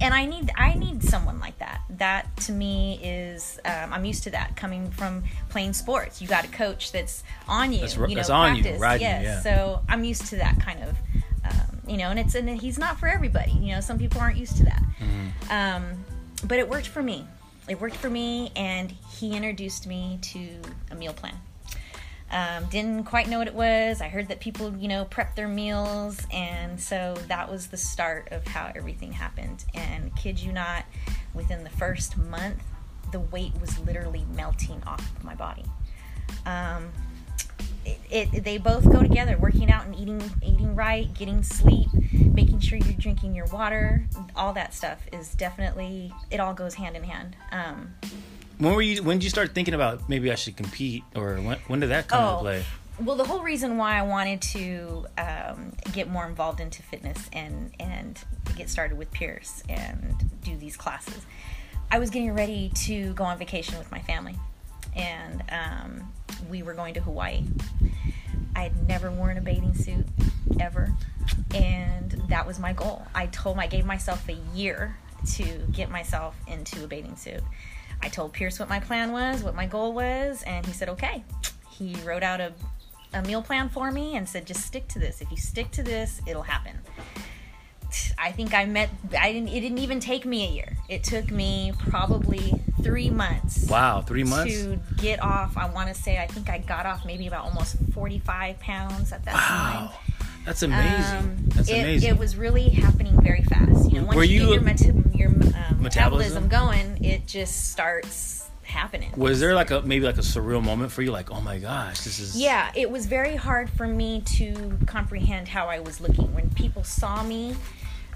and 0.00 0.14
I 0.14 0.26
need 0.26 0.50
I 0.56 0.74
need 0.74 1.02
someone 1.02 1.40
like 1.40 1.58
that. 1.58 1.80
That 1.90 2.36
to 2.46 2.52
me 2.52 3.00
is 3.02 3.58
um, 3.64 3.92
I'm 3.92 4.04
used 4.04 4.22
to 4.24 4.30
that 4.30 4.56
coming 4.56 4.90
from 4.90 5.24
playing 5.50 5.72
sports. 5.72 6.22
You 6.22 6.28
got 6.28 6.44
a 6.44 6.48
coach 6.48 6.92
that's 6.92 7.22
on 7.48 7.72
you. 7.72 7.80
That's 7.80 7.96
you 7.96 8.06
know, 8.08 8.14
that's 8.14 8.30
on 8.30 8.56
you, 8.56 8.62
practice. 8.78 9.02
you, 9.02 9.08
yes. 9.08 9.24
yeah. 9.24 9.40
So 9.42 9.82
I'm 9.88 10.04
used 10.04 10.26
to 10.26 10.36
that 10.36 10.60
kind 10.60 10.82
of. 10.84 10.96
Um, 11.44 11.78
you 11.86 11.96
know, 11.96 12.10
and 12.10 12.18
it's 12.18 12.34
and 12.34 12.48
he's 12.48 12.78
not 12.78 12.98
for 12.98 13.08
everybody. 13.08 13.52
You 13.52 13.74
know, 13.74 13.80
some 13.80 13.98
people 13.98 14.20
aren't 14.20 14.36
used 14.38 14.56
to 14.58 14.64
that. 14.64 14.82
Mm-hmm. 15.00 15.50
Um, 15.52 16.04
but 16.44 16.58
it 16.58 16.68
worked 16.68 16.88
for 16.88 17.02
me. 17.02 17.26
It 17.68 17.80
worked 17.80 17.96
for 17.96 18.08
me, 18.10 18.50
and 18.56 18.92
he 19.18 19.36
introduced 19.36 19.86
me 19.86 20.18
to 20.22 20.48
a 20.90 20.94
meal 20.94 21.12
plan. 21.12 21.34
Um, 22.30 22.66
didn't 22.66 23.04
quite 23.04 23.28
know 23.28 23.38
what 23.38 23.48
it 23.48 23.54
was. 23.54 24.02
I 24.02 24.08
heard 24.08 24.28
that 24.28 24.40
people, 24.40 24.76
you 24.76 24.88
know, 24.88 25.06
prep 25.06 25.34
their 25.34 25.48
meals, 25.48 26.20
and 26.30 26.78
so 26.78 27.14
that 27.28 27.50
was 27.50 27.68
the 27.68 27.76
start 27.76 28.28
of 28.32 28.46
how 28.46 28.70
everything 28.76 29.12
happened. 29.12 29.64
And 29.74 30.14
kid 30.14 30.38
you 30.38 30.52
not, 30.52 30.84
within 31.32 31.64
the 31.64 31.70
first 31.70 32.18
month, 32.18 32.62
the 33.12 33.20
weight 33.20 33.52
was 33.60 33.78
literally 33.80 34.26
melting 34.34 34.82
off 34.86 35.16
of 35.16 35.24
my 35.24 35.34
body. 35.34 35.64
Um, 36.44 36.92
it, 37.84 37.98
it 38.10 38.44
they 38.44 38.58
both 38.58 38.84
go 38.84 39.00
together 39.00 39.36
working 39.38 39.70
out 39.70 39.86
and 39.86 39.94
eating 39.94 40.20
eating 40.42 40.74
right 40.74 41.12
getting 41.14 41.42
sleep 41.42 41.88
making 42.12 42.60
sure 42.60 42.78
you're 42.78 42.98
drinking 42.98 43.34
your 43.34 43.46
water 43.46 44.06
all 44.36 44.52
that 44.52 44.74
stuff 44.74 45.00
is 45.12 45.34
definitely 45.34 46.12
it 46.30 46.40
all 46.40 46.52
goes 46.52 46.74
hand 46.74 46.96
in 46.96 47.04
hand 47.04 47.36
um, 47.52 47.94
When 48.58 48.74
were 48.74 48.82
you? 48.82 49.02
When 49.02 49.18
did 49.18 49.24
you 49.24 49.30
start 49.30 49.54
thinking 49.54 49.74
about 49.74 50.08
maybe 50.08 50.32
I 50.32 50.34
should 50.34 50.56
compete, 50.56 51.04
or 51.14 51.36
when, 51.36 51.58
when 51.68 51.80
did 51.80 51.90
that 51.90 52.08
come 52.08 52.20
into 52.22 52.34
Oh, 52.36 52.40
play? 52.40 52.64
well, 53.00 53.16
the 53.16 53.24
whole 53.24 53.42
reason 53.42 53.76
why 53.76 53.96
I 53.96 54.02
wanted 54.02 54.42
to 54.42 55.06
um, 55.16 55.72
get 55.92 56.08
more 56.10 56.26
involved 56.26 56.58
into 56.60 56.82
fitness 56.82 57.28
and 57.32 57.70
and 57.78 58.18
get 58.56 58.68
started 58.68 58.98
with 58.98 59.12
Pierce 59.12 59.62
and 59.68 60.14
do 60.42 60.56
these 60.56 60.76
classes, 60.76 61.24
I 61.90 62.00
was 62.00 62.10
getting 62.10 62.32
ready 62.34 62.70
to 62.86 63.12
go 63.14 63.22
on 63.24 63.38
vacation 63.38 63.78
with 63.78 63.90
my 63.92 64.00
family, 64.00 64.34
and 64.96 65.44
um, 65.50 66.12
we 66.50 66.62
were 66.64 66.74
going 66.74 66.94
to 66.94 67.00
Hawaii. 67.00 67.44
I 68.56 68.62
had 68.64 68.88
never 68.88 69.08
worn 69.12 69.36
a 69.38 69.40
bathing 69.40 69.74
suit 69.74 70.04
ever, 70.58 70.92
and 71.54 72.10
that 72.28 72.44
was 72.44 72.58
my 72.58 72.72
goal. 72.72 73.06
I 73.14 73.26
told 73.26 73.58
I 73.58 73.68
gave 73.68 73.84
myself 73.86 74.28
a 74.28 74.36
year 74.52 74.96
to 75.34 75.44
get 75.70 75.90
myself 75.90 76.34
into 76.48 76.82
a 76.82 76.88
bathing 76.88 77.14
suit. 77.14 77.42
I 78.02 78.08
told 78.08 78.32
Pierce 78.32 78.58
what 78.58 78.68
my 78.68 78.80
plan 78.80 79.12
was, 79.12 79.42
what 79.42 79.54
my 79.54 79.66
goal 79.66 79.92
was, 79.92 80.42
and 80.44 80.64
he 80.66 80.72
said 80.72 80.88
okay. 80.90 81.24
he 81.70 81.94
wrote 82.04 82.22
out 82.22 82.40
a, 82.40 82.52
a 83.12 83.22
meal 83.22 83.42
plan 83.42 83.68
for 83.68 83.90
me 83.90 84.16
and 84.16 84.28
said, 84.28 84.46
just 84.46 84.64
stick 84.66 84.88
to 84.88 84.98
this. 84.98 85.20
If 85.20 85.30
you 85.30 85.36
stick 85.36 85.70
to 85.72 85.82
this, 85.82 86.20
it'll 86.26 86.42
happen. 86.42 86.78
I 88.18 88.32
think 88.32 88.52
I 88.52 88.66
met. 88.66 88.90
I 89.18 89.32
didn't. 89.32 89.48
It 89.48 89.60
didn't 89.60 89.78
even 89.78 89.98
take 89.98 90.26
me 90.26 90.46
a 90.46 90.50
year. 90.50 90.76
It 90.90 91.04
took 91.04 91.30
me 91.30 91.72
probably 91.88 92.52
three 92.82 93.08
months. 93.08 93.66
Wow, 93.66 94.02
three 94.02 94.24
months. 94.24 94.62
To 94.62 94.78
get 94.98 95.22
off, 95.22 95.56
I 95.56 95.70
want 95.70 95.88
to 95.88 95.94
say 95.94 96.18
I 96.18 96.26
think 96.26 96.50
I 96.50 96.58
got 96.58 96.84
off 96.84 97.06
maybe 97.06 97.26
about 97.26 97.44
almost 97.46 97.76
forty-five 97.94 98.60
pounds 98.60 99.10
at 99.12 99.24
that 99.24 99.32
Wow, 99.34 99.90
time. 99.90 100.26
that's 100.44 100.62
amazing. 100.62 101.16
Um, 101.16 101.36
that's 101.46 101.70
it, 101.70 101.78
amazing. 101.78 102.10
it 102.10 102.18
was 102.18 102.36
really 102.36 102.68
happening 102.68 103.18
very 103.22 103.42
fast. 103.44 103.90
You 103.90 104.00
know, 104.00 104.06
once 104.06 104.16
Were 104.16 104.24
you, 104.24 104.52
you- 104.52 104.60
get 104.60 104.80
your, 104.82 104.94
your 105.18 105.30
um, 105.30 105.82
Metabolism? 105.82 105.82
metabolism 105.82 106.48
going, 106.48 107.04
it 107.04 107.26
just 107.26 107.70
starts 107.70 108.48
happening. 108.62 109.10
was 109.16 109.40
there 109.40 109.54
like 109.54 109.70
a 109.70 109.80
maybe 109.82 110.04
like 110.04 110.18
a 110.18 110.22
surreal 110.22 110.62
moment 110.62 110.92
for 110.92 111.02
you? 111.02 111.10
Like, 111.10 111.30
oh 111.30 111.40
my 111.40 111.58
gosh, 111.58 112.00
this 112.02 112.18
is 112.20 112.36
Yeah, 112.36 112.70
it 112.74 112.90
was 112.90 113.06
very 113.06 113.34
hard 113.34 113.70
for 113.70 113.86
me 113.86 114.20
to 114.36 114.78
comprehend 114.86 115.48
how 115.48 115.66
I 115.66 115.80
was 115.80 116.00
looking. 116.00 116.32
When 116.34 116.50
people 116.50 116.84
saw 116.84 117.22
me 117.22 117.56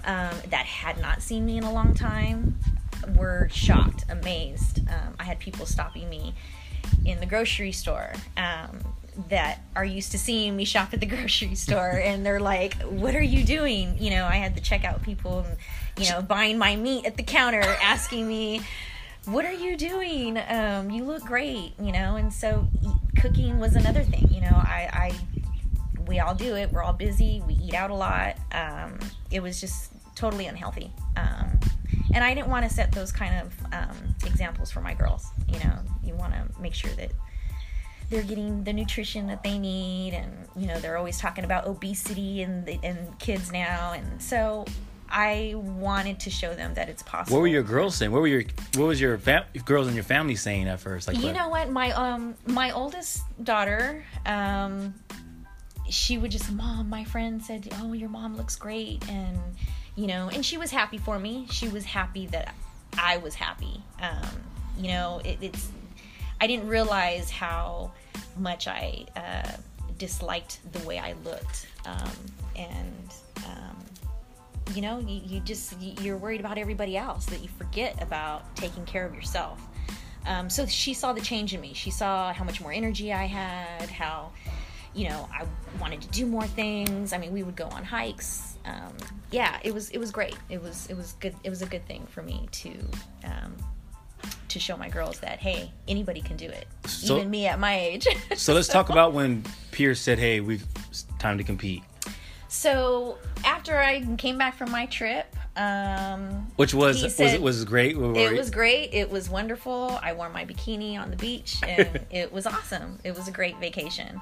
um, 0.05 0.35
that 0.49 0.65
had 0.65 0.99
not 1.01 1.21
seen 1.21 1.45
me 1.45 1.57
in 1.57 1.63
a 1.63 1.73
long 1.73 1.93
time, 1.93 2.57
were 3.15 3.49
shocked, 3.51 4.05
amazed. 4.09 4.87
Um, 4.89 5.15
I 5.19 5.23
had 5.23 5.39
people 5.39 5.65
stopping 5.65 6.09
me 6.09 6.33
in 7.05 7.19
the 7.19 7.25
grocery 7.25 7.71
store 7.71 8.13
um, 8.37 8.79
that 9.29 9.61
are 9.75 9.85
used 9.85 10.11
to 10.11 10.17
seeing 10.19 10.55
me 10.55 10.65
shop 10.65 10.93
at 10.93 10.99
the 10.99 11.05
grocery 11.17 11.55
store, 11.55 11.99
and 12.03 12.25
they're 12.25 12.39
like, 12.39 12.75
"What 12.83 13.15
are 13.15 13.23
you 13.23 13.43
doing?" 13.43 13.97
You 13.99 14.11
know, 14.11 14.25
I 14.25 14.35
had 14.35 14.55
the 14.55 14.61
checkout 14.61 15.01
people, 15.03 15.45
you 15.97 16.09
know, 16.09 16.21
buying 16.21 16.57
my 16.57 16.75
meat 16.75 17.05
at 17.05 17.17
the 17.17 17.23
counter, 17.23 17.61
asking 17.81 18.27
me 18.27 18.61
what 19.25 19.45
are 19.45 19.53
you 19.53 19.77
doing? 19.77 20.37
Um, 20.37 20.89
you 20.89 21.05
look 21.05 21.23
great, 21.23 21.73
you 21.79 21.91
know. 21.91 22.17
And 22.17 22.33
so 22.33 22.67
cooking 23.19 23.59
was 23.59 23.75
another 23.75 24.03
thing, 24.03 24.27
you 24.29 24.41
know. 24.41 24.51
I, 24.53 24.89
I 24.91 25.11
we 26.07 26.19
all 26.19 26.35
do 26.35 26.55
it. 26.55 26.71
We're 26.71 26.83
all 26.83 26.93
busy. 26.93 27.41
We 27.47 27.53
eat 27.55 27.73
out 27.73 27.89
a 27.89 27.95
lot. 27.95 28.35
Um, 28.51 28.99
it 29.31 29.41
was 29.41 29.61
just 29.61 29.91
totally 30.15 30.47
unhealthy. 30.47 30.91
Um, 31.15 31.59
and 32.13 32.23
I 32.23 32.33
didn't 32.33 32.49
want 32.49 32.67
to 32.67 32.73
set 32.73 32.91
those 32.91 33.11
kind 33.11 33.35
of 33.35 33.73
um, 33.73 34.15
examples 34.25 34.71
for 34.71 34.81
my 34.81 34.93
girls. 34.93 35.27
You 35.47 35.59
know, 35.59 35.79
you 36.03 36.15
want 36.15 36.33
to 36.33 36.61
make 36.61 36.73
sure 36.73 36.91
that 36.91 37.11
they're 38.09 38.23
getting 38.23 38.63
the 38.63 38.73
nutrition 38.73 39.27
that 39.27 39.41
they 39.41 39.57
need, 39.57 40.13
and 40.13 40.31
you 40.55 40.67
know, 40.67 40.79
they're 40.79 40.97
always 40.97 41.17
talking 41.17 41.45
about 41.45 41.65
obesity 41.65 42.41
and 42.43 42.67
and 42.83 43.17
kids 43.19 43.51
now, 43.51 43.93
and 43.93 44.21
so. 44.21 44.65
I 45.15 45.53
wanted 45.55 46.19
to 46.21 46.29
show 46.31 46.55
them 46.55 46.73
that 46.73 46.89
it's 46.89 47.03
possible. 47.03 47.37
What 47.37 47.41
were 47.41 47.47
your 47.47 47.61
girls 47.63 47.95
saying? 47.95 48.11
What 48.11 48.21
were 48.21 48.27
your 48.27 48.43
what 48.75 48.87
was 48.87 48.99
your 48.99 49.17
fam- 49.19 49.45
girls 49.63 49.87
in 49.87 49.93
your 49.93 50.03
family 50.03 50.35
saying 50.35 50.67
at 50.67 50.79
first? 50.79 51.07
Like, 51.07 51.17
You 51.17 51.27
what- 51.27 51.35
know 51.35 51.49
what? 51.49 51.69
My 51.69 51.91
um 51.91 52.33
my 52.47 52.71
oldest 52.71 53.21
daughter, 53.43 54.03
um 54.25 54.95
she 55.89 56.17
would 56.17 56.31
just 56.31 56.51
mom, 56.51 56.89
my 56.89 57.03
friend 57.03 57.43
said, 57.43 57.69
"Oh, 57.79 57.93
your 57.93 58.09
mom 58.09 58.35
looks 58.35 58.55
great." 58.55 59.07
And 59.09 59.37
you 59.95 60.07
know, 60.07 60.29
and 60.33 60.43
she 60.43 60.57
was 60.57 60.71
happy 60.71 60.97
for 60.97 61.19
me. 61.19 61.45
She 61.51 61.67
was 61.69 61.83
happy 61.85 62.25
that 62.27 62.55
I 62.97 63.17
was 63.17 63.35
happy. 63.35 63.83
Um, 64.01 64.27
you 64.79 64.87
know, 64.87 65.21
it, 65.23 65.37
it's 65.41 65.69
I 66.41 66.47
didn't 66.47 66.67
realize 66.67 67.29
how 67.29 67.91
much 68.37 68.67
I 68.67 69.05
uh, 69.15 69.51
disliked 69.99 70.59
the 70.73 70.79
way 70.87 70.97
I 70.97 71.13
looked. 71.23 71.67
Um, 71.85 72.11
and 72.55 73.09
um, 73.45 73.77
you 74.73 74.81
know 74.81 74.99
you, 74.99 75.21
you 75.25 75.39
just 75.41 75.79
you- 75.81 75.95
you're 76.01 76.17
worried 76.17 76.39
about 76.39 76.57
everybody 76.57 76.95
else 76.97 77.25
that 77.27 77.41
you 77.41 77.49
forget 77.57 78.01
about 78.01 78.55
taking 78.55 78.85
care 78.85 79.05
of 79.05 79.13
yourself. 79.15 79.61
Um, 80.25 80.49
so 80.49 80.65
she 80.65 80.93
saw 80.93 81.11
the 81.13 81.21
change 81.21 81.53
in 81.53 81.59
me. 81.61 81.73
She 81.73 81.91
saw 81.91 82.31
how 82.33 82.43
much 82.45 82.61
more 82.61 82.71
energy 82.71 83.11
i 83.11 83.25
had 83.25 83.89
how 83.89 84.31
you 84.95 85.09
know 85.09 85.27
i 85.33 85.45
wanted 85.81 86.01
to 86.01 86.07
do 86.09 86.25
more 86.25 86.45
things. 86.47 87.13
I 87.13 87.17
mean 87.17 87.33
we 87.33 87.43
would 87.43 87.55
go 87.55 87.65
on 87.65 87.83
hikes. 87.83 88.57
Um, 88.65 88.95
yeah 89.31 89.59
it 89.63 89.73
was 89.73 89.89
it 89.89 89.97
was 89.97 90.11
great. 90.11 90.37
It 90.49 90.61
was 90.61 90.87
it 90.89 90.95
was 90.95 91.13
good 91.19 91.35
it 91.43 91.49
was 91.49 91.61
a 91.61 91.65
good 91.65 91.85
thing 91.87 92.05
for 92.09 92.21
me 92.21 92.47
to 92.51 92.71
um, 93.25 93.55
to 94.47 94.59
show 94.59 94.77
my 94.77 94.87
girls 94.87 95.19
that 95.19 95.39
hey 95.39 95.69
anybody 95.87 96.21
can 96.21 96.37
do 96.37 96.45
it 96.47 96.67
So- 96.85 97.17
even 97.17 97.29
me 97.29 97.47
at 97.47 97.59
my 97.59 97.77
age. 97.77 98.07
So 98.37 98.53
let's 98.53 98.67
talk 98.77 98.89
about 98.89 99.11
when 99.13 99.43
Pierce 99.71 99.99
said, 99.99 100.19
"Hey, 100.19 100.39
we've 100.39 100.65
it's 100.89 101.03
time 101.19 101.37
to 101.39 101.43
compete," 101.43 101.83
so 102.53 103.17
after 103.43 103.77
i 103.77 104.03
came 104.17 104.37
back 104.37 104.55
from 104.55 104.69
my 104.69 104.85
trip 104.85 105.25
um, 105.55 106.51
which 106.55 106.73
was 106.73 106.97
He 106.97 107.03
was 107.05 107.19
it 107.19 107.41
was 107.41 107.63
great. 107.63 107.95
It 107.95 108.37
was 108.37 108.49
great. 108.49 108.89
It 108.93 109.11
was 109.11 109.29
wonderful. 109.29 109.99
I 110.01 110.13
wore 110.13 110.29
my 110.29 110.45
bikini 110.45 110.99
on 110.99 111.11
the 111.11 111.15
beach, 111.15 111.57
and 111.61 112.05
it 112.11 112.33
was 112.33 112.47
awesome. 112.47 112.97
It 113.03 113.15
was 113.15 113.27
a 113.27 113.31
great 113.31 113.59
vacation. 113.59 114.19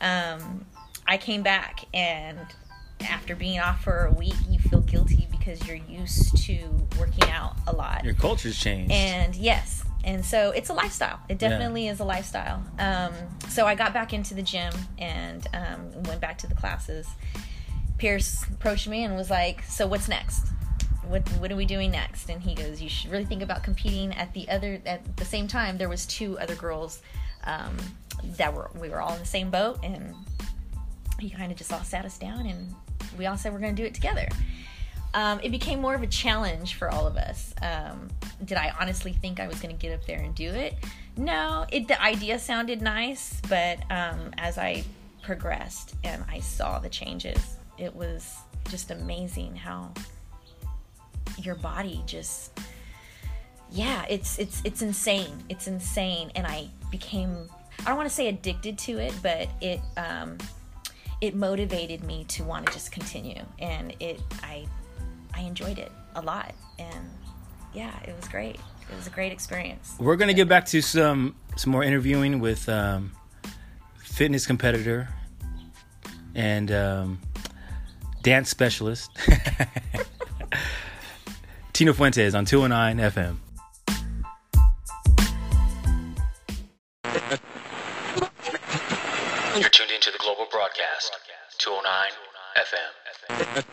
Um, 0.00 0.66
I 1.06 1.18
came 1.18 1.42
back, 1.42 1.84
and 1.94 2.38
after 3.00 3.36
being 3.36 3.60
off 3.60 3.84
for 3.84 4.06
a 4.06 4.12
week, 4.12 4.34
you 4.48 4.58
feel 4.58 4.80
guilty 4.80 5.28
because 5.30 5.64
you're 5.68 5.76
used 5.76 6.36
to 6.46 6.58
working 6.98 7.30
out 7.30 7.54
a 7.68 7.72
lot. 7.76 8.04
your 8.04 8.14
culture's 8.14 8.58
changed. 8.58 8.90
And 8.90 9.36
yes, 9.36 9.84
and 10.02 10.24
so 10.24 10.50
it's 10.50 10.68
a 10.68 10.74
lifestyle. 10.74 11.20
It 11.28 11.38
definitely 11.38 11.86
is 11.86 12.00
a 12.00 12.04
lifestyle. 12.04 12.60
Um, 12.80 13.12
so 13.48 13.66
I 13.66 13.76
got 13.76 13.94
back 13.94 14.12
into 14.12 14.34
the 14.34 14.42
gym 14.42 14.72
and 14.98 15.46
um, 15.54 16.02
went 16.04 16.20
back 16.20 16.38
to 16.38 16.48
the 16.48 16.56
classes. 16.56 17.06
Pierce 18.02 18.42
approached 18.50 18.88
me 18.88 19.04
and 19.04 19.14
was 19.14 19.30
like, 19.30 19.62
"So 19.62 19.86
what's 19.86 20.08
next? 20.08 20.48
What 21.06 21.22
what 21.38 21.52
are 21.52 21.56
we 21.56 21.64
doing 21.64 21.92
next?" 21.92 22.28
And 22.28 22.42
he 22.42 22.52
goes, 22.52 22.82
"You 22.82 22.88
should 22.88 23.12
really 23.12 23.24
think 23.24 23.42
about 23.42 23.62
competing 23.62 24.12
at 24.14 24.34
the 24.34 24.48
other 24.48 24.82
at 24.84 25.16
the 25.16 25.24
same 25.24 25.46
time." 25.46 25.78
There 25.78 25.88
was 25.88 26.04
two 26.04 26.36
other 26.40 26.56
girls 26.56 27.00
um, 27.44 27.76
that 28.36 28.52
were 28.52 28.72
we 28.74 28.88
were 28.88 29.00
all 29.00 29.12
in 29.12 29.20
the 29.20 29.24
same 29.24 29.52
boat, 29.52 29.78
and 29.84 30.16
he 31.20 31.30
kind 31.30 31.52
of 31.52 31.56
just 31.56 31.72
all 31.72 31.84
sat 31.84 32.04
us 32.04 32.18
down 32.18 32.46
and 32.46 32.74
we 33.16 33.26
all 33.26 33.36
said 33.36 33.52
we're 33.52 33.60
going 33.60 33.76
to 33.76 33.80
do 33.80 33.86
it 33.86 33.94
together. 33.94 34.26
Um, 35.14 35.38
it 35.40 35.50
became 35.50 35.80
more 35.80 35.94
of 35.94 36.02
a 36.02 36.08
challenge 36.08 36.74
for 36.74 36.90
all 36.90 37.06
of 37.06 37.16
us. 37.16 37.54
Um, 37.62 38.08
did 38.44 38.58
I 38.58 38.72
honestly 38.80 39.12
think 39.12 39.38
I 39.38 39.46
was 39.46 39.60
going 39.60 39.76
to 39.76 39.80
get 39.80 39.94
up 39.94 40.04
there 40.06 40.18
and 40.18 40.34
do 40.34 40.50
it? 40.50 40.74
No. 41.16 41.66
It 41.70 41.86
the 41.86 42.02
idea 42.02 42.40
sounded 42.40 42.82
nice, 42.82 43.40
but 43.48 43.78
um, 43.92 44.34
as 44.38 44.58
I 44.58 44.82
progressed 45.22 45.94
and 46.02 46.24
I 46.28 46.40
saw 46.40 46.80
the 46.80 46.88
changes, 46.88 47.58
it 47.82 47.94
was 47.94 48.36
just 48.70 48.90
amazing 48.92 49.56
how 49.56 49.92
your 51.38 51.56
body 51.56 52.02
just 52.06 52.58
yeah 53.70 54.04
it's 54.08 54.38
it's 54.38 54.62
it's 54.64 54.82
insane. 54.82 55.42
It's 55.48 55.66
insane. 55.66 56.30
And 56.36 56.46
i 56.46 56.68
became 56.90 57.48
i 57.80 57.84
don't 57.84 57.96
want 57.96 58.08
to 58.08 58.14
say 58.14 58.28
addicted 58.28 58.78
to 58.78 58.98
it 58.98 59.14
but 59.22 59.48
it 59.60 59.80
um 59.96 60.38
it 61.20 61.34
motivated 61.34 62.02
me 62.04 62.24
to 62.28 62.44
want 62.44 62.66
to 62.66 62.72
just 62.72 62.92
continue. 62.92 63.42
And 63.58 63.94
it 63.98 64.20
i 64.42 64.66
i 65.34 65.40
enjoyed 65.40 65.78
it 65.78 65.90
a 66.14 66.22
lot. 66.22 66.54
And 66.78 67.10
yeah 67.74 67.98
it 68.04 68.14
was 68.14 68.28
great. 68.28 68.56
It 68.90 68.96
was 68.96 69.06
a 69.06 69.10
great 69.10 69.32
experience. 69.32 69.94
We're 69.98 70.16
gonna 70.16 70.34
get 70.34 70.48
back 70.48 70.66
to 70.66 70.80
some 70.82 71.34
some 71.56 71.72
more 71.72 71.82
interviewing 71.82 72.38
with 72.40 72.68
um, 72.68 73.12
fitness 73.98 74.46
competitor. 74.46 75.08
And 76.34 76.70
um, 76.72 77.20
dance 78.22 78.48
specialist 78.48 79.10
Tina 81.72 81.92
Fuentez 81.92 82.34
on 82.36 82.44
209 82.44 82.98
FM. 82.98 83.36
You're 89.58 89.68
tuned 89.70 89.90
into 89.90 90.10
the 90.10 90.18
global 90.18 90.46
broadcast 90.50 91.16
209 91.58 92.12
FM. 92.58 93.64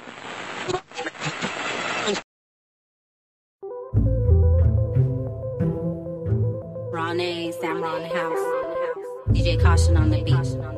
Ron 6.92 7.20
A, 7.20 7.52
Sam 7.52 7.82
Ron 7.82 8.02
House. 8.04 8.40
DJ 9.30 9.62
Caution 9.62 9.98
on 9.98 10.10
the 10.10 10.24
beat. 10.24 10.69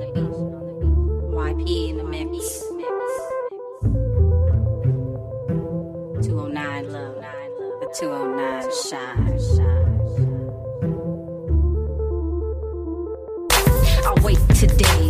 209 8.02 8.72
shine. 8.90 9.38
I 14.04 14.22
wait 14.24 14.40
today. 14.56 15.01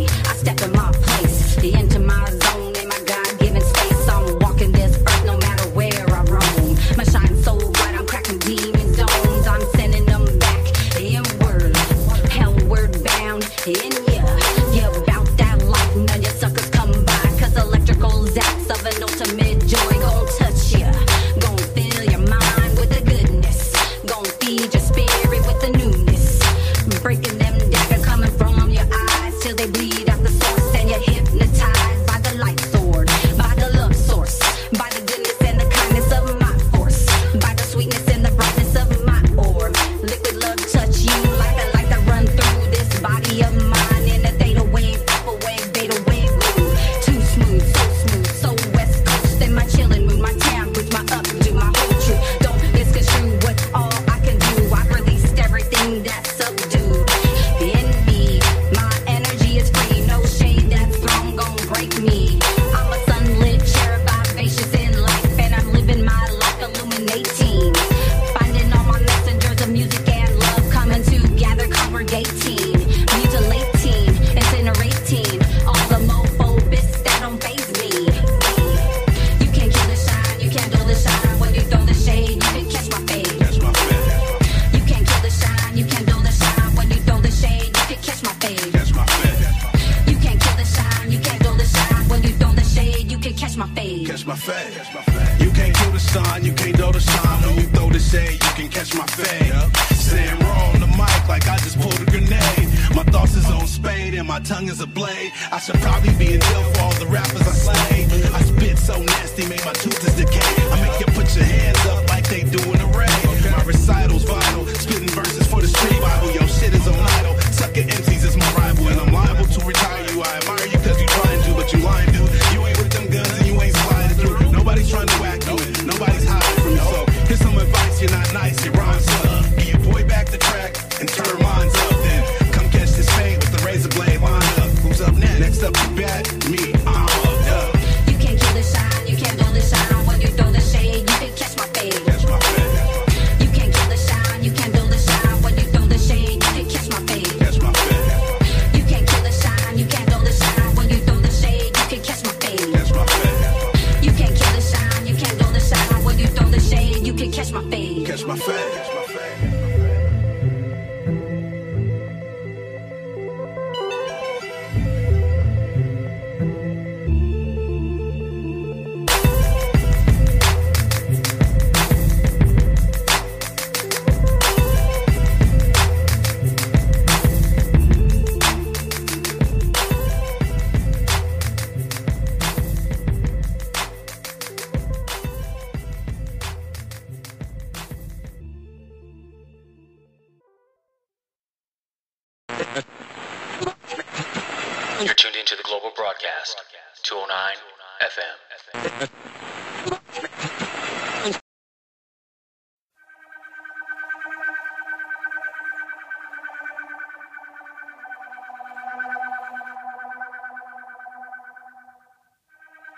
You're 195.04 195.14
tuned 195.14 195.34
into 195.34 195.56
the 195.56 195.64
global 195.64 195.90
broadcast, 195.96 196.62
209 197.02 197.56
FM. 198.00 198.38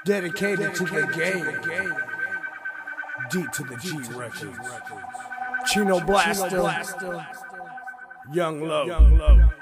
Dedicated 0.05 0.75
to 0.75 0.85
the 0.85 1.07
game. 1.17 1.57
D 3.31 3.47
to 3.51 3.63
the 3.65 3.77
G 3.79 3.97
records. 4.13 4.69
Chino 5.73 6.01
Blaster. 6.01 6.61
Young 8.31 8.61
Low. 8.61 8.83
I 8.83 8.89
came 8.89 9.54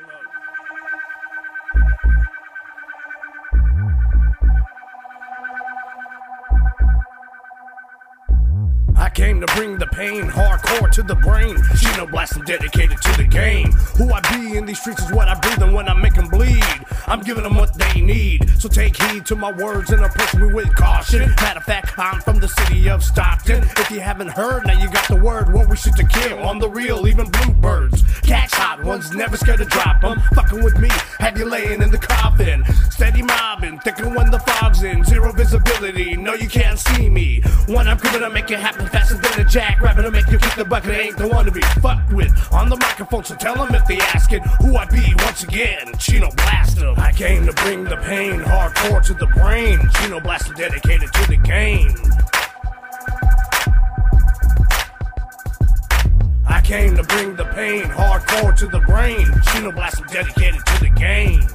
to 9.46 9.54
bring 9.54 9.78
the 9.78 9.86
pain, 9.86 10.24
hardcore 10.24 10.90
to 10.90 11.02
the 11.02 11.14
brain. 11.14 11.56
Chino 11.76 12.06
blasting 12.06 12.44
dedicated 12.44 13.00
to 13.00 13.16
the 13.16 13.24
game. 13.24 13.70
Who 13.96 14.12
I 14.12 14.20
be 14.32 14.56
in 14.56 14.66
these 14.66 14.80
streets 14.80 15.02
is 15.02 15.12
what 15.12 15.28
I 15.28 15.38
breathe, 15.38 15.62
and 15.62 15.74
when 15.74 15.88
I 15.88 15.94
make 15.94 16.14
them 16.14 16.28
bleed, 16.28 16.64
I'm 17.06 17.20
giving 17.20 17.42
them 17.42 17.56
what 17.56 17.76
they 17.76 18.00
need. 18.00 18.48
So 18.58 18.68
take 18.68 19.00
heed 19.00 19.26
to 19.26 19.36
my 19.36 19.52
words 19.52 19.90
and 19.90 20.04
approach 20.04 20.34
me 20.34 20.52
with 20.52 20.74
caution. 20.74 21.28
Matter 21.36 21.58
of 21.58 21.64
fact, 21.64 21.98
I'm 21.98 22.20
from 22.20 22.38
the 22.38 22.48
city 22.48 22.88
of 22.88 23.02
Stockton. 23.02 23.62
If 23.62 23.90
you 23.90 24.00
haven't 24.00 24.28
heard, 24.28 24.66
now 24.66 24.80
you 24.80 24.90
got 24.90 25.08
the 25.08 25.16
word. 25.16 25.52
What 25.52 25.68
we 25.68 25.76
shoot 25.76 25.96
to 25.96 26.06
kill 26.06 26.38
on 26.40 26.58
the 26.58 26.68
real, 26.68 27.06
even 27.06 27.30
bluebirds. 27.30 28.02
Catch 28.22 28.54
hot 28.54 28.82
ones, 28.84 29.12
never 29.12 29.36
scared 29.36 29.58
to 29.58 29.64
drop 29.64 30.00
them. 30.00 30.20
Fucking 30.34 30.62
with 30.62 30.78
me, 30.78 30.88
have 31.18 31.36
you 31.36 31.46
laying 31.46 31.82
in 31.82 31.90
the 31.90 31.98
coffin. 31.98 32.64
Steady 32.90 33.22
mobbing, 33.22 33.78
thinking 33.80 34.14
when 34.14 34.30
the 34.30 34.40
fog's 34.40 34.82
in. 34.82 35.04
Zero 35.04 35.32
visibility, 35.32 36.16
no, 36.16 36.34
you 36.34 36.48
can't 36.48 36.78
see 36.78 37.08
me. 37.08 37.40
When 37.66 37.88
I'm 37.88 37.98
coming, 37.98 38.22
I 38.22 38.28
make 38.28 38.50
it 38.50 38.58
happen 38.60 38.86
fast 38.88 39.12
faster 39.12 39.31
than 39.32 39.46
a 39.46 39.48
jackrabbit. 39.48 40.04
I 40.04 40.10
make 40.10 40.28
you 40.30 40.38
kick 40.38 40.54
the 40.54 40.64
bucket, 40.64 40.94
ain't 40.94 41.16
the 41.16 41.28
one 41.28 41.44
to 41.44 41.50
be 41.50 41.60
fucked 41.80 42.12
with. 42.12 42.32
On 42.52 42.68
the 42.68 42.76
microphone, 42.76 43.24
so 43.24 43.34
tell 43.34 43.54
them 43.54 43.74
if 43.74 43.86
they 43.86 43.98
asking 43.98 44.42
who 44.60 44.76
I 44.76 44.84
be 44.86 45.14
once 45.18 45.42
again. 45.42 45.92
Chino 45.98 46.30
Blaster. 46.36 46.94
I 46.96 47.12
came 47.12 47.46
to 47.46 47.52
bring 47.52 47.84
the 47.84 47.96
pain, 47.96 48.40
hardcore 48.40 49.04
to 49.06 49.14
the 49.14 49.26
brain. 49.28 49.78
Chino 49.96 50.20
Blaster 50.20 50.54
dedicated 50.54 51.12
to 51.12 51.28
the 51.28 51.36
game. 51.36 51.94
I 56.46 56.60
came 56.60 56.96
to 56.96 57.02
bring 57.04 57.36
the 57.36 57.44
pain, 57.54 57.84
hardcore 57.84 58.56
to 58.56 58.66
the 58.66 58.80
brain. 58.80 59.26
Chino 59.52 59.72
Blaster 59.72 60.04
dedicated 60.04 60.64
to 60.66 60.80
the 60.80 60.90
game. 60.90 61.46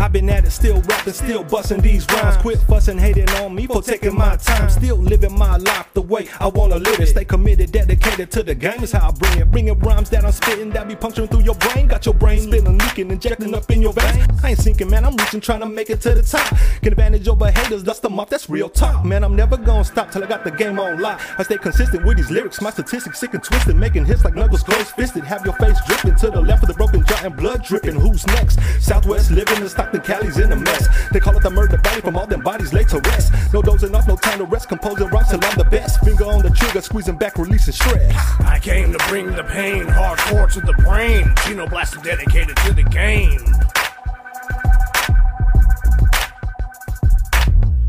I've 0.00 0.12
been 0.12 0.30
at 0.30 0.46
it, 0.46 0.50
still 0.50 0.80
rapping, 0.88 1.12
still 1.12 1.44
busting 1.44 1.82
these 1.82 2.06
rhymes. 2.06 2.38
Quit 2.38 2.58
fussing, 2.60 2.96
hating 2.96 3.28
on 3.40 3.54
me 3.54 3.66
for 3.66 3.82
taking 3.82 4.14
my 4.14 4.34
time. 4.36 4.70
Still 4.70 4.96
living 4.96 5.36
my 5.38 5.58
life 5.58 5.92
the 5.92 6.00
way 6.00 6.26
I 6.40 6.46
wanna 6.48 6.76
live 6.76 6.98
it. 7.00 7.08
Stay 7.08 7.26
committed, 7.26 7.70
dedicated 7.70 8.30
to 8.30 8.42
the 8.42 8.54
game 8.54 8.82
is 8.82 8.92
how 8.92 9.08
I 9.08 9.12
bring 9.12 9.38
it. 9.38 9.50
Bringing 9.50 9.78
rhymes 9.78 10.08
that 10.08 10.24
I'm 10.24 10.32
spitting 10.32 10.70
that 10.70 10.88
be 10.88 10.96
puncturing 10.96 11.28
through 11.28 11.42
your 11.42 11.54
brain. 11.56 11.86
Got 11.86 12.06
your 12.06 12.14
brain 12.14 12.40
spinning, 12.40 12.78
leaking, 12.78 13.10
injecting 13.10 13.54
up 13.54 13.70
in 13.70 13.82
your 13.82 13.92
veins. 13.92 14.26
I 14.42 14.50
ain't 14.50 14.58
sinking, 14.58 14.88
man. 14.88 15.04
I'm 15.04 15.14
reaching, 15.16 15.40
trying 15.42 15.60
to 15.60 15.66
make 15.66 15.90
it 15.90 16.00
to 16.00 16.14
the 16.14 16.22
top. 16.22 16.50
Get 16.80 16.94
advantage 16.94 17.28
over 17.28 17.50
haters, 17.50 17.82
dust 17.82 18.00
them 18.00 18.18
off. 18.18 18.30
That's 18.30 18.48
real 18.48 18.70
talk, 18.70 19.04
man. 19.04 19.22
I'm 19.22 19.36
never 19.36 19.58
gonna 19.58 19.84
stop 19.84 20.10
till 20.10 20.24
I 20.24 20.26
got 20.26 20.44
the 20.44 20.50
game 20.50 20.80
on 20.80 20.98
lock. 20.98 21.20
I 21.38 21.42
stay 21.42 21.58
consistent 21.58 22.06
with 22.06 22.16
these 22.16 22.30
lyrics. 22.30 22.62
My 22.62 22.70
statistics 22.70 23.20
sick 23.20 23.34
and 23.34 23.44
twisted, 23.44 23.76
making 23.76 24.06
hits 24.06 24.24
like 24.24 24.34
knuckles 24.34 24.62
close 24.62 24.90
fisted. 24.92 25.24
Have 25.24 25.44
your 25.44 25.54
face 25.56 25.76
dripping 25.86 26.14
to 26.16 26.30
the 26.30 26.40
left 26.40 26.62
of 26.62 26.68
the 26.68 26.74
broken 26.74 27.04
jaw 27.04 27.20
and 27.22 27.36
blood 27.36 27.64
dripping. 27.64 27.96
Who's 27.96 28.26
next? 28.28 28.58
Southwest 28.80 29.30
living 29.30 29.60
in 29.60 29.68
Stockton, 29.90 30.14
Cali's 30.14 30.38
in 30.38 30.52
a 30.52 30.56
mess. 30.56 30.88
They 31.10 31.20
call 31.20 31.36
it 31.36 31.42
the 31.42 31.50
murder 31.50 31.76
valley 31.76 32.00
from 32.00 32.16
all 32.16 32.26
them 32.26 32.40
bodies 32.40 32.72
laid 32.72 32.88
to 32.90 33.00
rest. 33.00 33.32
No 33.52 33.62
dozing 33.62 33.94
off, 33.94 34.06
no 34.06 34.16
time 34.16 34.38
to 34.38 34.44
rest. 34.44 34.68
Composing 34.68 35.08
rhymes 35.08 35.28
till 35.28 35.40
I'm 35.42 35.58
the 35.58 35.64
best. 35.64 36.00
Finger 36.04 36.24
on 36.24 36.42
the 36.42 36.50
trigger, 36.50 36.80
squeezing 36.80 37.16
back, 37.16 37.36
releasing 37.38 37.74
stress. 37.74 38.14
I 38.40 38.58
came 38.60 38.92
to 38.92 38.98
bring 39.08 39.26
the 39.34 39.44
pain, 39.44 39.86
hardcore 39.86 40.52
to 40.52 40.60
the 40.60 40.74
brain. 40.84 41.34
Chino 41.44 41.66
Blaster 41.66 42.00
dedicated 42.00 42.56
to 42.58 42.72
the 42.72 42.84
game. 42.84 43.40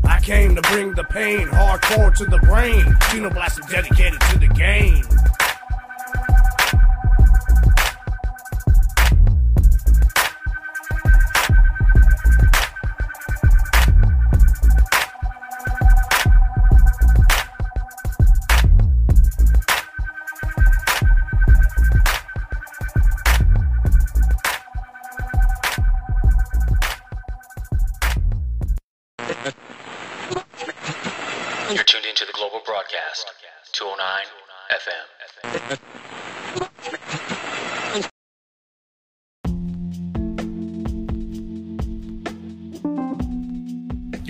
I 0.04 0.20
came 0.20 0.54
to 0.56 0.62
bring 0.62 0.94
the 0.94 1.04
pain, 1.04 1.46
hardcore 1.48 2.16
to 2.16 2.24
the 2.24 2.38
brain. 2.38 2.96
Chino 3.10 3.30
Blaster 3.30 3.62
dedicated 3.70 4.20
to 4.20 4.38
the 4.38 4.48
game. 4.48 5.04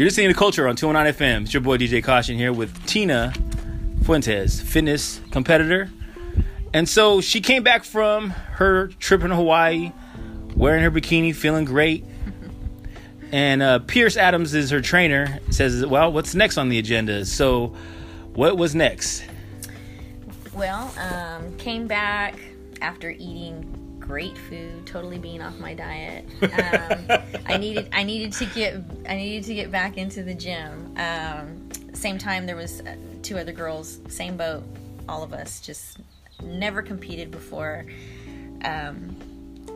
You're 0.03 0.09
listening 0.09 0.31
to 0.31 0.35
Culture 0.35 0.67
on 0.67 0.75
209 0.75 1.15
FM. 1.15 1.43
It's 1.43 1.55
your 1.55 1.61
boy 1.61 1.77
DJ 1.79 2.03
Caution 2.03 2.37
here 2.37 2.53
with 2.53 2.87
Tina 2.87 3.33
Fuentez, 4.01 4.61
fitness 4.61 5.21
competitor. 5.31 5.93
And 6.75 6.89
so 6.89 7.21
she 7.21 7.41
came 7.41 7.63
back 7.63 7.85
from 7.85 8.31
her 8.31 8.89
trip 8.99 9.23
in 9.23 9.31
Hawaii, 9.31 9.93
wearing 10.57 10.83
her 10.83 10.91
bikini, 10.91 11.33
feeling 11.33 11.65
great. 11.65 12.05
And 13.31 13.63
uh, 13.63 13.79
Pierce 13.79 14.17
Adams 14.17 14.55
is 14.55 14.71
her 14.71 14.81
trainer. 14.81 15.39
Says, 15.51 15.87
"Well, 15.87 16.13
what's 16.13 16.35
next 16.35 16.59
on 16.59 16.69
the 16.69 16.81
agenda?" 16.81 17.25
So, 17.25 17.69
what 18.35 18.57
was 18.57 18.75
next? 18.75 19.23
Well, 20.53 20.93
um, 20.99 21.57
came 21.59 21.87
back 21.87 22.41
after 22.81 23.11
eating 23.11 23.82
great 24.03 24.37
food, 24.37 24.87
totally 24.87 25.19
being 25.19 25.41
off 25.41 25.59
my 25.59 25.75
diet. 25.75 26.27
Um, 26.53 27.19
I 27.47 27.57
needed 27.57 27.89
I 27.93 28.03
needed 28.03 28.33
to 28.35 28.47
get 28.47 28.75
I 29.09 29.17
needed 29.17 29.45
to 29.45 29.55
get 29.55 29.71
back 29.71 29.97
into 29.97 30.23
the 30.23 30.35
gym. 30.35 30.95
Um, 30.97 31.69
same 31.95 32.19
time, 32.19 32.47
there 32.47 32.57
was 32.57 32.81
uh, 32.81 32.97
two 33.23 33.39
other 33.39 33.53
girls, 33.53 34.01
same 34.09 34.37
boat, 34.37 34.65
all 35.09 35.23
of 35.23 35.33
us, 35.33 35.61
just 35.61 35.99
never 36.43 36.83
competed 36.83 37.31
before. 37.31 37.87
Um, 38.65 39.17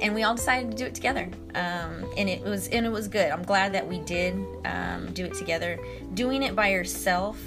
and 0.01 0.15
we 0.15 0.23
all 0.23 0.35
decided 0.35 0.71
to 0.71 0.77
do 0.77 0.85
it 0.85 0.95
together 0.95 1.29
um, 1.55 2.07
and 2.17 2.29
it 2.29 2.43
was 2.43 2.69
and 2.69 2.85
it 2.85 2.91
was 2.91 3.09
good 3.09 3.31
i'm 3.31 3.43
glad 3.43 3.73
that 3.73 3.87
we 3.87 3.99
did 4.01 4.35
um, 4.67 5.11
do 5.15 5.25
it 5.25 5.33
together 5.35 5.79
doing 6.12 6.43
it 6.43 6.55
by 6.55 6.69
yourself 6.69 7.39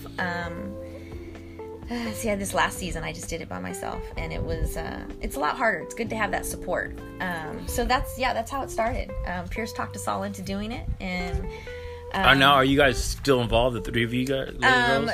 um, 1.92 2.12
see 2.14 2.34
this 2.36 2.54
last 2.54 2.78
season 2.78 3.04
i 3.04 3.12
just 3.12 3.30
did 3.30 3.42
it 3.42 3.50
by 3.50 3.60
myself 3.60 4.02
and 4.18 4.32
it 4.34 4.42
was 4.42 4.78
uh, 4.78 5.00
it's 5.22 5.36
a 5.36 5.40
lot 5.40 5.56
harder 5.56 5.80
it's 5.80 5.94
good 5.96 6.10
to 6.10 6.16
have 6.16 6.32
that 6.32 6.46
support 6.46 6.96
um, 7.22 7.68
so 7.68 7.86
that's 7.86 8.18
yeah 8.18 8.34
that's 8.34 8.52
how 8.52 8.62
it 8.64 8.70
started 8.70 9.12
um, 9.28 9.48
pierce 9.48 9.74
talked 9.74 9.96
us 9.96 10.08
all 10.08 10.24
into 10.24 10.42
doing 10.42 10.72
it 10.72 10.88
and 11.00 11.48
Uh, 12.14 12.34
now, 12.34 12.54
are 12.56 12.66
you 12.66 12.76
guys 12.76 12.98
still 12.98 13.40
involved? 13.40 13.76
The 13.76 13.82
three 13.82 14.04
of 14.04 14.12
you 14.16 14.26
guys, 14.26 14.50
um, 14.64 15.12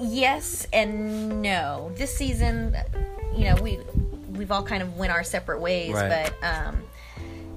yes 0.00 0.66
and 0.72 1.40
no. 1.40 1.92
This 1.94 2.12
season, 2.12 2.74
you 3.36 3.44
know, 3.44 3.54
we 3.62 3.78
we've 4.32 4.50
all 4.50 4.64
kind 4.64 4.82
of 4.82 4.96
went 4.96 5.12
our 5.12 5.22
separate 5.22 5.60
ways, 5.60 5.92
Right. 5.94 6.10
but 6.10 6.34
um, 6.42 6.82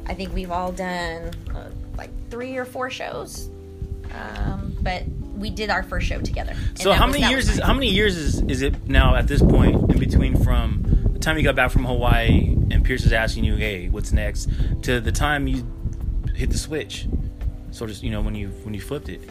I 0.05 0.13
think 0.13 0.31
we've 0.31 0.51
all 0.51 0.71
done 0.71 1.33
uh, 1.55 1.71
like 1.97 2.11
three 2.29 2.55
or 2.55 2.65
four 2.65 2.91
shows. 2.91 3.49
Um, 4.13 4.77
but 4.81 5.01
we 5.37 5.49
did 5.49 5.69
our 5.69 5.83
first 5.83 6.07
show 6.07 6.19
together. 6.19 6.55
So 6.75 6.91
how 6.93 7.05
was- 7.07 7.19
many 7.19 7.29
years 7.31 7.49
is 7.49 7.59
how 7.59 7.73
many 7.73 7.89
years 7.89 8.15
is 8.17 8.41
is 8.41 8.61
it 8.61 8.87
now 8.87 9.15
at 9.15 9.27
this 9.27 9.41
point 9.41 9.91
in 9.91 9.99
between 9.99 10.35
from 10.43 10.83
the 11.13 11.19
time 11.19 11.37
you 11.37 11.43
got 11.43 11.55
back 11.55 11.71
from 11.71 11.85
Hawaii 11.85 12.55
and 12.71 12.83
Pierce 12.83 13.05
is 13.05 13.13
asking 13.13 13.43
you, 13.43 13.55
"Hey, 13.55 13.89
what's 13.89 14.11
next?" 14.11 14.49
to 14.83 14.99
the 14.99 15.11
time 15.11 15.47
you 15.47 15.65
hit 16.35 16.49
the 16.49 16.57
switch, 16.57 17.07
sort 17.71 17.89
of, 17.89 18.03
you 18.03 18.09
know, 18.11 18.21
when 18.21 18.35
you 18.35 18.49
when 18.63 18.73
you 18.73 18.81
flipped 18.81 19.09
it. 19.09 19.21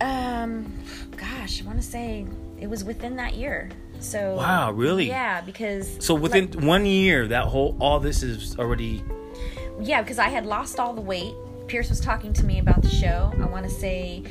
Um, 0.00 0.72
gosh, 1.16 1.62
I 1.62 1.66
want 1.66 1.80
to 1.80 1.86
say 1.86 2.26
it 2.60 2.68
was 2.68 2.84
within 2.84 3.16
that 3.16 3.34
year. 3.34 3.70
So 4.00 4.34
Wow, 4.36 4.72
really? 4.72 5.06
Yeah, 5.06 5.40
because 5.40 5.96
So 6.04 6.14
within 6.14 6.50
like- 6.50 6.64
one 6.64 6.84
year, 6.86 7.28
that 7.28 7.44
whole 7.44 7.76
all 7.80 8.00
this 8.00 8.22
is 8.22 8.56
already 8.58 9.02
yeah, 9.80 10.02
because 10.02 10.18
I 10.18 10.28
had 10.28 10.46
lost 10.46 10.78
all 10.78 10.92
the 10.94 11.00
weight. 11.00 11.34
Pierce 11.68 11.88
was 11.88 12.00
talking 12.00 12.32
to 12.34 12.44
me 12.44 12.58
about 12.58 12.82
the 12.82 12.88
show. 12.90 13.32
I 13.40 13.46
want 13.46 13.64
to 13.64 13.70
say 13.70 14.22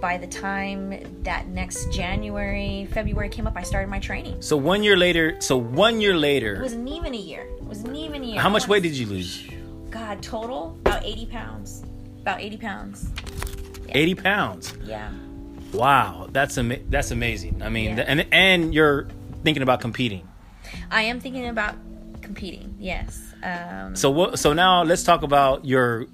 by 0.00 0.18
the 0.18 0.26
time 0.26 0.94
that 1.22 1.46
next 1.48 1.90
January, 1.92 2.86
February 2.92 3.28
came 3.28 3.46
up, 3.46 3.56
I 3.56 3.62
started 3.62 3.88
my 3.88 3.98
training. 3.98 4.40
so 4.42 4.56
one 4.56 4.82
year 4.82 4.96
later. 4.96 5.36
So 5.40 5.56
one 5.56 6.00
year 6.00 6.16
later, 6.16 6.56
It 6.56 6.62
wasn't 6.62 6.88
even 6.88 7.14
a 7.14 7.18
year. 7.18 7.42
It 7.56 7.62
wasn't 7.64 7.96
even 7.96 8.22
a 8.22 8.26
year. 8.26 8.40
how 8.40 8.48
much 8.50 8.68
weight 8.68 8.82
did 8.82 8.92
you 8.96 9.06
lose? 9.06 9.46
God, 9.90 10.22
total 10.22 10.76
about 10.84 11.04
80 11.04 11.26
pounds. 11.26 11.82
About 12.20 12.40
80 12.40 12.56
pounds. 12.58 13.08
Eighty 13.90 14.14
pounds. 14.16 14.74
Yeah. 14.84 15.10
Wow, 15.72 16.26
that's 16.32 16.58
ama- 16.58 16.82
that's 16.90 17.12
amazing. 17.12 17.62
I 17.62 17.68
mean, 17.68 17.96
Yeah. 17.96 18.04
and 18.08 18.26
and 18.32 18.74
you're 18.74 19.06
thinking 19.44 19.62
about 19.62 19.80
competing. 19.80 20.26
I 20.90 21.02
am 21.02 21.20
thinking 21.20 21.46
about 21.46 21.76
competing. 22.20 22.74
Yes. 22.80 23.22
Um, 23.44 23.94
So 23.94 24.10
what? 24.10 24.38
So 24.40 24.52
now 24.52 24.82
let's 24.82 25.04
talk 25.04 25.22
about 25.22 25.64
your 25.64 26.06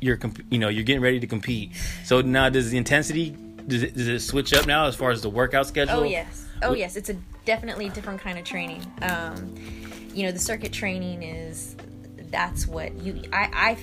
your 0.00 0.16
comp- 0.16 0.44
you 0.50 0.58
know 0.58 0.68
you're 0.68 0.84
getting 0.84 1.02
ready 1.02 1.20
to 1.20 1.26
compete. 1.26 1.72
So 2.04 2.20
now 2.20 2.48
does 2.48 2.70
the 2.70 2.78
intensity 2.78 3.36
does 3.66 3.82
it, 3.82 3.94
does 3.94 4.08
it 4.08 4.20
switch 4.20 4.52
up 4.52 4.66
now 4.66 4.86
as 4.86 4.96
far 4.96 5.10
as 5.10 5.22
the 5.22 5.30
workout 5.30 5.66
schedule? 5.66 6.00
Oh 6.00 6.02
yes. 6.02 6.46
Oh 6.62 6.74
yes. 6.74 6.96
It's 6.96 7.08
a 7.08 7.16
definitely 7.44 7.88
different 7.90 8.20
kind 8.20 8.38
of 8.38 8.44
training. 8.44 8.84
Um, 9.02 9.54
you 10.12 10.26
know, 10.26 10.32
the 10.32 10.38
circuit 10.38 10.72
training 10.72 11.22
is 11.22 11.76
that's 12.30 12.66
what 12.66 12.94
you. 13.00 13.22
I, 13.32 13.76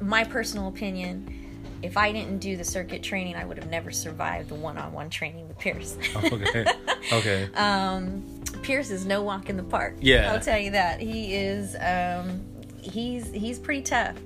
I, 0.00 0.02
my 0.02 0.24
personal 0.24 0.68
opinion. 0.68 1.36
If 1.82 1.96
I 1.96 2.12
didn't 2.12 2.40
do 2.40 2.58
the 2.58 2.64
circuit 2.64 3.02
training, 3.02 3.36
I 3.36 3.44
would 3.46 3.56
have 3.56 3.70
never 3.70 3.90
survived 3.90 4.50
the 4.50 4.54
one-on-one 4.54 5.08
training 5.08 5.48
with 5.48 5.58
Pierce. 5.58 5.96
Okay. 6.14 6.66
Okay. 7.10 7.48
um, 7.54 8.22
Pierce 8.62 8.90
is 8.90 9.06
no 9.06 9.22
walk 9.22 9.48
in 9.48 9.56
the 9.56 9.62
park. 9.62 9.94
Yeah. 9.98 10.30
I'll 10.30 10.40
tell 10.40 10.58
you 10.58 10.72
that 10.72 11.00
he 11.00 11.34
is. 11.34 11.76
Um, 11.80 12.44
he's 12.82 13.32
he's 13.32 13.58
pretty 13.58 13.80
tough. 13.80 14.16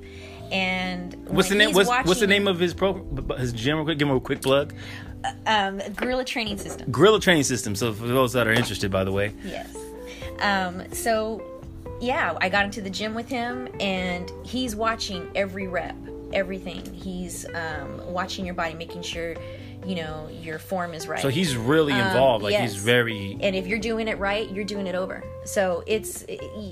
And 0.53 1.15
what's 1.29 1.49
the 1.49 1.55
name? 1.55 1.73
What's, 1.73 1.89
what's 1.89 2.21
the 2.21 2.27
name 2.27 2.47
of 2.47 2.59
his 2.59 2.75
pro 2.75 3.03
his 3.39 3.53
gym? 3.53 3.85
Give 3.87 4.01
him 4.09 4.11
a 4.11 4.21
quick 4.21 4.43
plug. 4.43 4.75
um, 5.47 5.79
Gorilla 5.97 6.25
Training 6.25 6.59
System? 6.59 6.91
Gorilla 6.91 7.21
Training 7.21 7.45
System. 7.45 7.75
So 7.75 7.93
for 7.93 8.07
those 8.07 8.33
that 8.35 8.47
are 8.47 8.53
interested, 8.53 8.91
by 8.91 9.05
the 9.05 9.13
way, 9.13 9.33
Yes. 9.45 9.75
Um, 10.41 10.83
so, 10.93 11.43
yeah, 12.01 12.37
I 12.41 12.49
got 12.49 12.65
into 12.65 12.81
the 12.83 12.91
gym 12.91 13.15
with 13.15 13.29
him, 13.29 13.69
and 13.79 14.31
he's 14.45 14.75
watching 14.75 15.31
every 15.37 15.69
rep, 15.69 15.95
everything. 16.33 16.93
He's 16.93 17.47
um, 17.55 18.01
watching 18.13 18.45
your 18.45 18.55
body, 18.55 18.75
making 18.75 19.03
sure 19.03 19.37
you 19.85 19.95
know 19.97 20.29
your 20.29 20.59
form 20.59 20.95
is 20.95 21.07
right. 21.07 21.21
so 21.21 21.29
he's 21.29 21.57
really 21.57 21.93
Um, 21.93 22.07
involved. 22.07 22.45
like 22.45 22.55
he's 22.55 22.77
very. 22.77 23.37
And 23.41 23.55
if 23.55 23.67
you're 23.67 23.79
doing 23.79 24.09
it 24.09 24.19
right, 24.19 24.51
you're 24.51 24.65
doing 24.65 24.87
it 24.87 24.95
over. 24.95 25.23
So 25.45 25.83
it's 25.87 26.25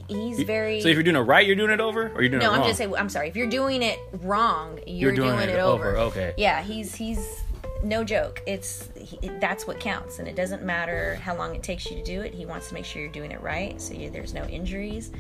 he's 0.09 0.41
very. 0.43 0.81
So 0.81 0.89
if 0.89 0.95
you're 0.95 1.03
doing 1.03 1.17
it 1.17 1.21
right, 1.21 1.47
you're 1.47 1.57
doing 1.57 1.71
it 1.71 1.81
over, 1.81 2.11
or 2.15 2.23
you're 2.23 2.31
doing 2.31 2.43
no, 2.43 2.53
it 2.55 2.59
I'm 2.59 2.65
just 2.65 2.79
saying. 2.79 2.95
I'm 2.97 3.09
sorry. 3.09 3.29
If 3.29 3.37
you're 3.37 3.49
doing 3.51 3.83
it 3.83 3.99
wrong, 4.23 4.79
you're, 4.87 5.13
doing 5.15 5.37
doing, 5.37 5.49
it 5.49 5.55
it, 5.55 5.59
over. 5.59 5.91
over, 5.97 5.99
okay. 6.09 6.35
Yeah, 6.37 6.63
he's 6.63 6.95
he's 6.95 7.41
no 7.85 8.05
joke. 8.05 8.43
It's 8.47 8.89
he, 8.97 9.29
that's 9.41 9.67
what 9.67 9.81
counts, 9.81 10.19
and 10.19 10.29
it 10.29 10.37
doesn't 10.37 10.63
matter 10.63 11.17
how 11.17 11.37
long 11.37 11.55
it 11.55 11.63
takes 11.63 11.91
you 11.91 11.97
to 11.97 12.03
do 12.05 12.23
it. 12.23 12.33
He 12.33 12.47
wants 12.47 12.69
to 12.69 12.75
make 12.75 12.85
sure 12.85 13.03
you're 13.03 13.11
doing 13.11 13.33
it 13.33 13.41
right, 13.43 13.81
so 13.81 13.95
you, 13.95 14.11
there's 14.11 14.35
no 14.35 14.45
injuries. 14.45 15.11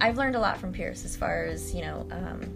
I've 0.00 0.16
learned 0.18 0.36
a 0.36 0.40
lot 0.40 0.58
from 0.58 0.72
Pierce 0.72 1.04
as 1.04 1.16
far 1.16 1.44
as 1.44 1.74
you 1.74 1.82
know. 1.82 2.06
Um, 2.10 2.54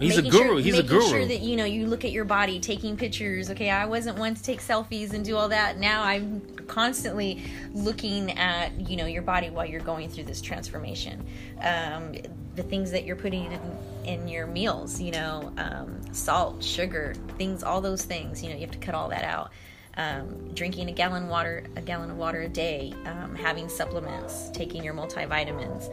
He's 0.00 0.16
a 0.16 0.22
guru. 0.22 0.30
Sure, 0.30 0.58
He's 0.60 0.78
a 0.78 0.82
guru. 0.82 1.08
Sure 1.08 1.26
that 1.26 1.40
you 1.40 1.56
know 1.56 1.64
you 1.64 1.86
look 1.86 2.04
at 2.04 2.12
your 2.12 2.24
body, 2.24 2.60
taking 2.60 2.96
pictures. 2.96 3.50
Okay, 3.50 3.70
I 3.70 3.86
wasn't 3.86 4.18
one 4.18 4.34
to 4.34 4.42
take 4.42 4.60
selfies 4.60 5.12
and 5.12 5.24
do 5.24 5.36
all 5.36 5.48
that. 5.48 5.78
Now 5.78 6.02
I'm 6.02 6.40
constantly 6.66 7.42
looking 7.72 8.38
at 8.38 8.72
you 8.88 8.96
know 8.96 9.06
your 9.06 9.22
body 9.22 9.50
while 9.50 9.66
you're 9.66 9.80
going 9.80 10.08
through 10.08 10.24
this 10.24 10.40
transformation. 10.40 11.26
Um, 11.60 12.14
the 12.54 12.62
things 12.62 12.90
that 12.90 13.04
you're 13.04 13.16
putting 13.16 13.52
in, 13.52 13.60
in 14.04 14.28
your 14.28 14.46
meals, 14.46 15.00
you 15.00 15.12
know, 15.12 15.52
um, 15.58 16.00
salt, 16.12 16.62
sugar, 16.62 17.14
things, 17.38 17.62
all 17.62 17.80
those 17.80 18.04
things. 18.04 18.42
You 18.42 18.50
know, 18.50 18.56
you 18.56 18.62
have 18.62 18.72
to 18.72 18.78
cut 18.78 18.94
all 18.94 19.08
that 19.08 19.24
out. 19.24 19.52
Um, 19.96 20.54
drinking 20.54 20.88
a 20.88 20.92
gallon 20.92 21.28
water, 21.28 21.64
a 21.74 21.80
gallon 21.80 22.10
of 22.10 22.16
water 22.16 22.42
a 22.42 22.48
day, 22.48 22.94
um, 23.04 23.34
having 23.34 23.68
supplements, 23.68 24.50
taking 24.50 24.84
your 24.84 24.94
multivitamins. 24.94 25.88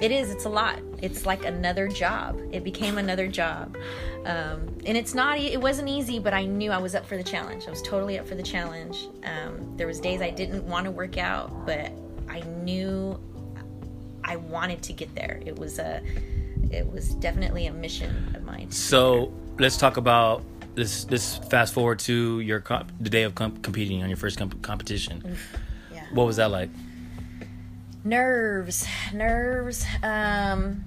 It 0.00 0.10
is. 0.10 0.30
It's 0.30 0.44
a 0.44 0.48
lot. 0.48 0.78
It's 1.02 1.26
like 1.26 1.44
another 1.44 1.88
job. 1.88 2.40
It 2.52 2.64
became 2.64 2.98
another 2.98 3.28
job, 3.28 3.76
um, 4.24 4.68
and 4.86 4.96
it's 4.96 5.14
not. 5.14 5.38
It 5.38 5.60
wasn't 5.60 5.88
easy, 5.88 6.18
but 6.18 6.32
I 6.34 6.44
knew 6.44 6.70
I 6.70 6.78
was 6.78 6.94
up 6.94 7.06
for 7.06 7.16
the 7.16 7.24
challenge. 7.24 7.66
I 7.66 7.70
was 7.70 7.82
totally 7.82 8.18
up 8.18 8.26
for 8.26 8.34
the 8.34 8.42
challenge. 8.42 9.08
Um, 9.24 9.76
there 9.76 9.86
was 9.86 10.00
days 10.00 10.20
I 10.22 10.30
didn't 10.30 10.64
want 10.64 10.84
to 10.84 10.90
work 10.90 11.18
out, 11.18 11.66
but 11.66 11.92
I 12.28 12.40
knew 12.62 13.18
I 14.24 14.36
wanted 14.36 14.82
to 14.82 14.92
get 14.92 15.14
there. 15.14 15.40
It 15.44 15.58
was 15.58 15.78
a. 15.78 16.02
It 16.70 16.90
was 16.90 17.14
definitely 17.16 17.66
a 17.66 17.72
mission 17.72 18.32
of 18.34 18.44
mine. 18.44 18.70
So 18.70 19.32
let's 19.58 19.76
talk 19.76 19.96
about 19.96 20.42
this 20.74 21.04
this 21.04 21.38
fast 21.50 21.74
forward 21.74 21.98
to 22.00 22.40
your 22.40 22.60
comp- 22.60 22.92
the 23.00 23.10
day 23.10 23.24
of 23.24 23.34
comp- 23.34 23.62
competing 23.62 24.02
on 24.02 24.08
your 24.08 24.16
first 24.16 24.38
comp- 24.38 24.62
competition. 24.62 25.36
Yeah. 25.92 26.04
What 26.12 26.26
was 26.26 26.36
that 26.36 26.50
like? 26.50 26.70
Nerves 28.04 28.86
nerves 29.12 29.84
um 30.02 30.84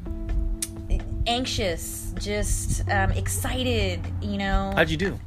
anxious 1.28 2.14
just 2.20 2.88
um 2.90 3.12
excited 3.12 4.00
you 4.22 4.38
know? 4.38 4.74
How'd 4.76 4.90
you 4.90 4.98
do? 4.98 5.20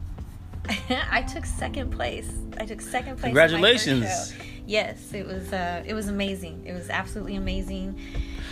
i 1.12 1.22
took 1.22 1.46
second 1.46 1.90
place. 1.92 2.29
I 2.59 2.66
took 2.66 2.81
second 2.81 3.18
place 3.18 3.31
in 3.31 3.35
my 3.35 3.40
first 3.42 3.53
Congratulations. 3.55 4.35
yes 4.66 5.12
it 5.12 5.25
was 5.27 5.53
uh 5.53 5.83
it 5.87 5.94
was 5.94 6.09
amazing. 6.09 6.66
It 6.66 6.72
was 6.72 6.90
absolutely 6.90 7.37
amazing. 7.37 7.99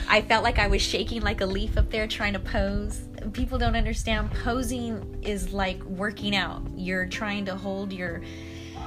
I 0.08 0.20
felt 0.22 0.44
like 0.44 0.58
i 0.58 0.66
was 0.68 0.80
shaking 0.82 1.22
like 1.22 1.40
a 1.40 1.46
leaf 1.46 1.76
up 1.76 1.90
there 1.90 2.06
trying 2.06 2.34
to 2.34 2.38
pose. 2.38 3.00
People 3.32 3.58
don't 3.58 3.74
understand 3.76 4.30
posing 4.30 5.18
is 5.22 5.52
like 5.52 5.82
working 5.84 6.36
out. 6.36 6.62
You're 6.76 7.06
trying 7.06 7.46
to 7.46 7.56
hold 7.56 7.92
your 7.92 8.22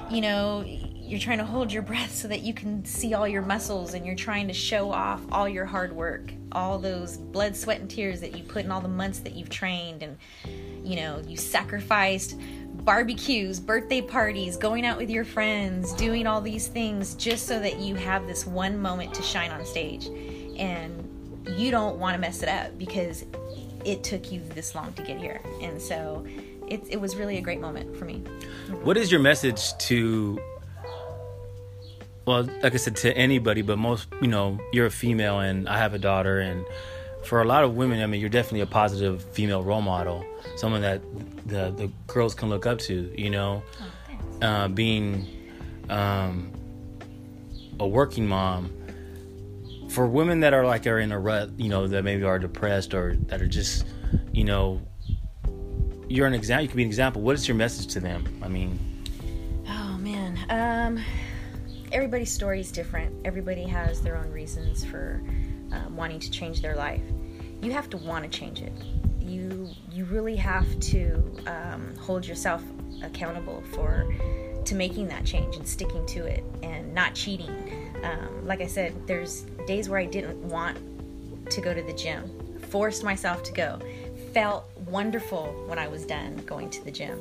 you 0.09 0.21
know 0.21 0.63
you're 1.07 1.19
trying 1.19 1.37
to 1.37 1.45
hold 1.45 1.71
your 1.71 1.81
breath 1.83 2.13
so 2.13 2.27
that 2.27 2.41
you 2.41 2.53
can 2.53 2.83
see 2.83 3.13
all 3.13 3.27
your 3.27 3.41
muscles 3.41 3.93
and 3.93 4.05
you're 4.05 4.15
trying 4.15 4.47
to 4.47 4.53
show 4.53 4.91
off 4.91 5.21
all 5.31 5.47
your 5.47 5.65
hard 5.65 5.93
work 5.93 6.33
all 6.51 6.77
those 6.77 7.17
blood 7.17 7.55
sweat 7.55 7.79
and 7.79 7.89
tears 7.89 8.19
that 8.19 8.35
you 8.35 8.43
put 8.43 8.65
in 8.65 8.71
all 8.71 8.81
the 8.81 8.87
months 8.87 9.19
that 9.19 9.33
you've 9.33 9.49
trained 9.49 10.03
and 10.03 10.17
you 10.83 10.95
know 10.97 11.21
you 11.25 11.37
sacrificed 11.37 12.37
barbecues 12.83 13.59
birthday 13.59 14.01
parties 14.01 14.57
going 14.57 14.85
out 14.85 14.97
with 14.97 15.09
your 15.09 15.23
friends 15.23 15.93
doing 15.93 16.27
all 16.27 16.41
these 16.41 16.67
things 16.67 17.15
just 17.15 17.47
so 17.47 17.59
that 17.59 17.79
you 17.79 17.95
have 17.95 18.27
this 18.27 18.45
one 18.45 18.77
moment 18.77 19.13
to 19.13 19.21
shine 19.21 19.51
on 19.51 19.65
stage 19.65 20.07
and 20.57 21.03
you 21.57 21.71
don't 21.71 21.97
want 21.97 22.13
to 22.13 22.19
mess 22.19 22.43
it 22.43 22.49
up 22.49 22.77
because 22.77 23.25
it 23.85 24.03
took 24.03 24.31
you 24.31 24.41
this 24.53 24.75
long 24.75 24.91
to 24.93 25.01
get 25.03 25.17
here 25.17 25.41
and 25.61 25.81
so 25.81 26.25
it, 26.67 26.83
it 26.89 26.99
was 26.99 27.15
really 27.15 27.37
a 27.37 27.41
great 27.41 27.61
moment 27.61 27.95
for 27.95 28.03
me 28.03 28.21
What 28.83 28.97
is 28.97 29.09
your 29.09 29.21
message 29.21 29.77
to? 29.77 30.37
Well, 32.27 32.43
like 32.61 32.73
I 32.73 32.77
said, 32.77 32.97
to 32.97 33.17
anybody, 33.17 33.61
but 33.61 33.77
most, 33.77 34.09
you 34.21 34.27
know, 34.27 34.59
you're 34.73 34.87
a 34.87 34.91
female, 34.91 35.39
and 35.39 35.67
I 35.69 35.77
have 35.77 35.93
a 35.93 35.97
daughter, 35.97 36.41
and 36.41 36.65
for 37.23 37.41
a 37.41 37.45
lot 37.45 37.63
of 37.63 37.77
women, 37.77 38.03
I 38.03 38.05
mean, 38.05 38.19
you're 38.19 38.29
definitely 38.29 38.59
a 38.59 38.67
positive 38.67 39.23
female 39.31 39.63
role 39.63 39.81
model, 39.81 40.25
someone 40.57 40.81
that 40.81 41.01
the 41.45 41.71
the 41.71 41.89
girls 42.05 42.35
can 42.35 42.49
look 42.49 42.65
up 42.65 42.79
to. 42.79 43.13
You 43.17 43.29
know, 43.29 43.63
uh, 44.41 44.67
being 44.67 45.25
um, 45.89 46.51
a 47.79 47.87
working 47.87 48.27
mom. 48.27 48.73
For 49.89 50.05
women 50.05 50.41
that 50.41 50.53
are 50.53 50.65
like 50.65 50.85
are 50.85 50.99
in 50.99 51.13
a 51.13 51.19
rut, 51.19 51.51
you 51.57 51.69
know, 51.69 51.87
that 51.87 52.03
maybe 52.03 52.23
are 52.23 52.39
depressed 52.39 52.93
or 52.93 53.15
that 53.27 53.41
are 53.41 53.47
just, 53.47 53.85
you 54.33 54.43
know, 54.43 54.81
you're 56.09 56.27
an 56.27 56.33
example. 56.33 56.63
You 56.63 56.67
can 56.67 56.77
be 56.77 56.83
an 56.83 56.89
example. 56.89 57.21
What 57.21 57.35
is 57.35 57.47
your 57.47 57.55
message 57.55 57.87
to 57.93 58.01
them? 58.01 58.41
I 58.43 58.49
mean, 58.49 58.77
Oh 59.69 59.97
man, 59.97 60.37
um, 60.49 61.03
everybody's 61.91 62.31
story 62.31 62.59
is 62.59 62.71
different. 62.71 63.15
Everybody 63.25 63.63
has 63.63 64.01
their 64.01 64.17
own 64.17 64.31
reasons 64.31 64.83
for 64.83 65.21
um, 65.71 65.95
wanting 65.95 66.19
to 66.19 66.31
change 66.31 66.61
their 66.61 66.75
life. 66.75 67.01
You 67.61 67.71
have 67.71 67.89
to 67.91 67.97
want 67.97 68.23
to 68.23 68.39
change 68.39 68.61
it. 68.61 68.73
You 69.19 69.69
you 69.91 70.05
really 70.05 70.35
have 70.35 70.79
to 70.79 71.37
um, 71.47 71.95
hold 71.97 72.25
yourself 72.25 72.63
accountable 73.03 73.63
for 73.73 74.07
to 74.63 74.75
making 74.75 75.07
that 75.07 75.25
change 75.25 75.55
and 75.55 75.67
sticking 75.67 76.05
to 76.07 76.25
it 76.25 76.43
and 76.61 76.93
not 76.93 77.15
cheating. 77.15 77.95
Um, 78.03 78.45
like 78.45 78.61
I 78.61 78.67
said, 78.67 79.07
there's 79.07 79.41
days 79.65 79.89
where 79.89 79.99
I 79.99 80.05
didn't 80.05 80.37
want 80.49 80.77
to 81.49 81.61
go 81.61 81.73
to 81.73 81.81
the 81.81 81.93
gym, 81.93 82.29
forced 82.69 83.03
myself 83.03 83.43
to 83.43 83.53
go, 83.53 83.79
felt 84.33 84.65
wonderful 84.85 85.45
when 85.67 85.79
I 85.79 85.87
was 85.87 86.05
done 86.05 86.37
going 86.45 86.69
to 86.69 86.83
the 86.83 86.91
gym. 86.91 87.19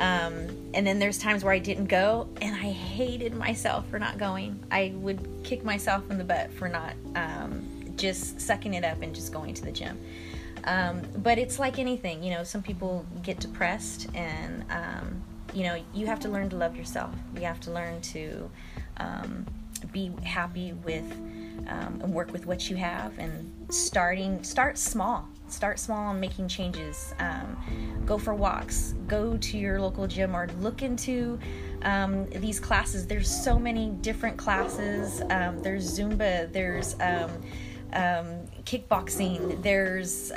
Um, 0.00 0.48
and 0.72 0.86
then 0.86 0.98
there's 0.98 1.18
times 1.18 1.44
where 1.44 1.52
I 1.52 1.58
didn't 1.58 1.86
go 1.86 2.26
and 2.40 2.56
I 2.56 2.70
hated 2.72 3.34
myself 3.34 3.86
for 3.90 3.98
not 3.98 4.16
going. 4.16 4.58
I 4.70 4.94
would 4.96 5.20
kick 5.44 5.62
myself 5.62 6.10
in 6.10 6.16
the 6.16 6.24
butt 6.24 6.50
for 6.54 6.68
not 6.68 6.94
um, 7.14 7.68
just 7.96 8.40
sucking 8.40 8.72
it 8.72 8.82
up 8.82 9.02
and 9.02 9.14
just 9.14 9.30
going 9.30 9.52
to 9.52 9.62
the 9.62 9.70
gym. 9.70 10.00
Um, 10.64 11.02
but 11.16 11.36
it's 11.38 11.58
like 11.58 11.78
anything, 11.78 12.22
you 12.22 12.30
know, 12.30 12.44
some 12.44 12.62
people 12.62 13.04
get 13.22 13.40
depressed 13.40 14.08
and, 14.14 14.64
um, 14.70 15.22
you 15.52 15.64
know, 15.64 15.82
you 15.92 16.06
have 16.06 16.20
to 16.20 16.30
learn 16.30 16.48
to 16.48 16.56
love 16.56 16.76
yourself. 16.76 17.14
You 17.34 17.42
have 17.42 17.60
to 17.60 17.70
learn 17.70 18.00
to 18.00 18.50
um, 18.96 19.46
be 19.92 20.12
happy 20.22 20.72
with 20.72 21.10
um, 21.68 22.00
and 22.02 22.14
work 22.14 22.32
with 22.32 22.46
what 22.46 22.70
you 22.70 22.76
have 22.76 23.18
and 23.18 23.52
starting, 23.68 24.42
start 24.44 24.78
small. 24.78 25.28
Start 25.50 25.78
small 25.78 26.10
and 26.10 26.20
making 26.20 26.48
changes. 26.48 27.14
Um, 27.18 28.02
go 28.06 28.18
for 28.18 28.34
walks. 28.34 28.94
Go 29.06 29.36
to 29.36 29.58
your 29.58 29.80
local 29.80 30.06
gym 30.06 30.34
or 30.34 30.48
look 30.60 30.82
into 30.82 31.38
um, 31.82 32.28
these 32.30 32.60
classes. 32.60 33.06
There's 33.06 33.30
so 33.30 33.58
many 33.58 33.90
different 33.90 34.36
classes. 34.36 35.22
Um, 35.28 35.60
there's 35.62 35.98
Zumba. 35.98 36.50
There's 36.52 36.94
um, 37.00 37.30
um, 37.92 38.46
kickboxing. 38.64 39.62
There's 39.62 40.32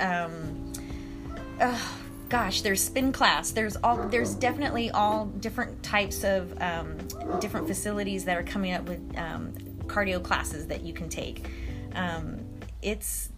oh, 1.62 2.00
gosh, 2.30 2.62
there's 2.62 2.84
spin 2.84 3.12
class. 3.12 3.52
There's 3.52 3.76
all. 3.78 4.08
There's 4.08 4.36
definitely 4.36 4.92
all 4.92 5.26
different 5.26 5.84
types 5.84 6.24
of 6.24 6.60
um, 6.62 6.98
different 7.40 7.68
facilities 7.68 8.26
that 8.26 8.38
are 8.38 8.44
coming 8.44 8.74
up 8.74 8.84
with 8.88 9.00
um, 9.18 9.54
cardio 9.86 10.22
classes 10.22 10.68
that 10.68 10.82
you 10.82 10.94
can 10.94 11.10
take. 11.10 11.48
Um, 11.94 12.40
it's 12.82 13.30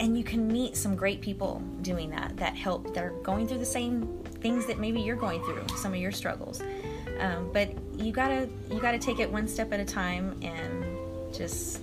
and 0.00 0.18
you 0.18 0.24
can 0.24 0.48
meet 0.48 0.76
some 0.76 0.96
great 0.96 1.20
people 1.20 1.62
doing 1.82 2.10
that 2.10 2.36
that 2.36 2.56
help. 2.56 2.94
They're 2.94 3.14
going 3.22 3.46
through 3.46 3.58
the 3.58 3.66
same 3.66 4.06
things 4.40 4.66
that 4.66 4.78
maybe 4.78 5.00
you're 5.00 5.16
going 5.16 5.42
through 5.44 5.64
some 5.76 5.92
of 5.92 5.98
your 5.98 6.12
struggles. 6.12 6.62
Um, 7.20 7.50
but 7.52 7.70
you 7.96 8.12
gotta 8.12 8.48
you 8.70 8.80
gotta 8.80 8.98
take 8.98 9.20
it 9.20 9.30
one 9.30 9.46
step 9.46 9.72
at 9.72 9.80
a 9.80 9.84
time 9.84 10.38
and 10.42 10.84
just 11.34 11.80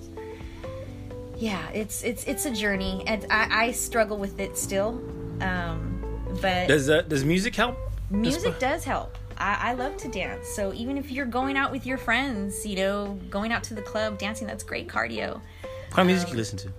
yeah 1.36 1.68
it's 1.70 2.02
it's 2.04 2.24
it's 2.24 2.44
a 2.46 2.50
journey. 2.50 3.02
And 3.06 3.26
i, 3.30 3.66
I 3.66 3.72
struggle 3.72 4.18
with 4.18 4.38
it 4.40 4.58
still 4.58 5.02
um, 5.40 5.98
but 6.40 6.68
does 6.68 6.88
uh, 6.90 7.02
does 7.02 7.24
music 7.24 7.56
help? 7.56 7.76
music 8.10 8.58
does 8.58 8.84
help. 8.84 9.16
I, 9.38 9.70
I 9.70 9.72
love 9.72 9.96
to 9.96 10.08
dance. 10.08 10.46
So 10.46 10.72
even 10.74 10.98
if 10.98 11.10
you're 11.10 11.26
going 11.26 11.56
out 11.56 11.72
with 11.72 11.86
your 11.86 11.98
friends 11.98 12.66
you 12.66 12.76
know 12.76 13.18
going 13.30 13.52
out 13.52 13.64
to 13.64 13.74
the 13.74 13.82
club 13.82 14.18
dancing 14.18 14.46
that's 14.46 14.62
great 14.62 14.86
cardio. 14.86 15.34
What 15.34 15.42
kind 15.90 16.00
of 16.00 16.06
music 16.08 16.30
you 16.30 16.36
listen 16.36 16.58
to? 16.58 16.72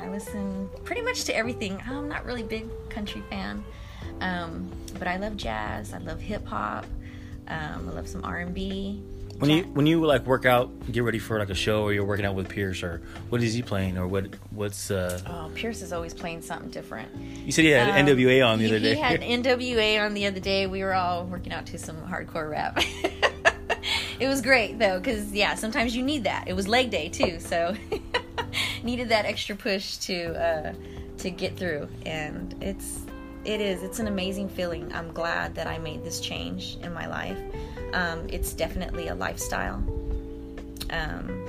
I 0.00 0.08
listen 0.08 0.68
pretty 0.84 1.02
much 1.02 1.24
to 1.24 1.36
everything. 1.36 1.80
I'm 1.86 2.08
not 2.08 2.24
really 2.24 2.42
a 2.42 2.46
big 2.46 2.66
country 2.90 3.22
fan, 3.30 3.64
um, 4.20 4.70
but 4.98 5.08
I 5.08 5.16
love 5.16 5.36
jazz. 5.36 5.92
I 5.92 5.98
love 5.98 6.20
hip 6.20 6.46
hop. 6.46 6.86
Um, 7.48 7.88
I 7.88 7.92
love 7.92 8.08
some 8.08 8.24
R 8.24 8.38
and 8.38 8.54
B. 8.54 9.02
When 9.38 9.50
you 9.50 9.64
when 9.64 9.84
you 9.86 10.04
like 10.06 10.24
work 10.26 10.46
out, 10.46 10.70
get 10.92 11.02
ready 11.02 11.18
for 11.18 11.40
like 11.40 11.50
a 11.50 11.54
show, 11.54 11.82
or 11.82 11.92
you're 11.92 12.04
working 12.04 12.24
out 12.24 12.36
with 12.36 12.48
Pierce, 12.48 12.82
or 12.84 13.02
what 13.30 13.42
is 13.42 13.52
he 13.52 13.62
playing, 13.62 13.98
or 13.98 14.06
what 14.06 14.26
what's 14.50 14.90
uh? 14.92 15.20
Oh, 15.26 15.50
Pierce 15.54 15.82
is 15.82 15.92
always 15.92 16.14
playing 16.14 16.40
something 16.42 16.70
different. 16.70 17.08
You 17.44 17.50
said 17.50 17.64
he 17.64 17.72
had 17.72 17.88
Um, 17.88 18.06
NWA 18.06 18.46
on 18.46 18.58
the 18.58 18.66
he, 18.66 18.70
other 18.70 18.78
day. 18.78 18.94
He 18.94 19.00
had 19.00 19.20
NWA 19.44 20.04
on 20.04 20.14
the 20.14 20.26
other 20.26 20.38
day. 20.40 20.66
We 20.68 20.82
were 20.84 20.94
all 20.94 21.24
working 21.24 21.52
out 21.52 21.66
to 21.66 21.78
some 21.78 21.96
hardcore 21.96 22.48
rap. 22.48 22.78
it 24.20 24.28
was 24.28 24.40
great 24.40 24.78
though, 24.78 24.98
because 25.00 25.32
yeah, 25.32 25.56
sometimes 25.56 25.96
you 25.96 26.04
need 26.04 26.24
that. 26.24 26.44
It 26.46 26.52
was 26.54 26.68
leg 26.68 26.90
day 26.90 27.08
too, 27.08 27.40
so 27.40 27.74
needed 28.84 29.08
that 29.08 29.24
extra 29.24 29.56
push 29.56 29.96
to 29.98 30.34
uh, 30.34 30.74
to 31.18 31.30
get 31.30 31.56
through. 31.56 31.88
And 32.06 32.54
it's 32.60 33.00
it 33.44 33.60
is 33.60 33.82
it's 33.82 33.98
an 33.98 34.06
amazing 34.06 34.48
feeling. 34.48 34.92
I'm 34.92 35.12
glad 35.12 35.54
that 35.54 35.66
I 35.66 35.78
made 35.78 36.04
this 36.04 36.20
change 36.20 36.76
in 36.82 36.92
my 36.92 37.06
life. 37.06 37.38
Um, 37.92 38.26
it's 38.28 38.52
definitely 38.52 39.08
a 39.08 39.14
lifestyle. 39.14 39.82
Um, 40.90 41.46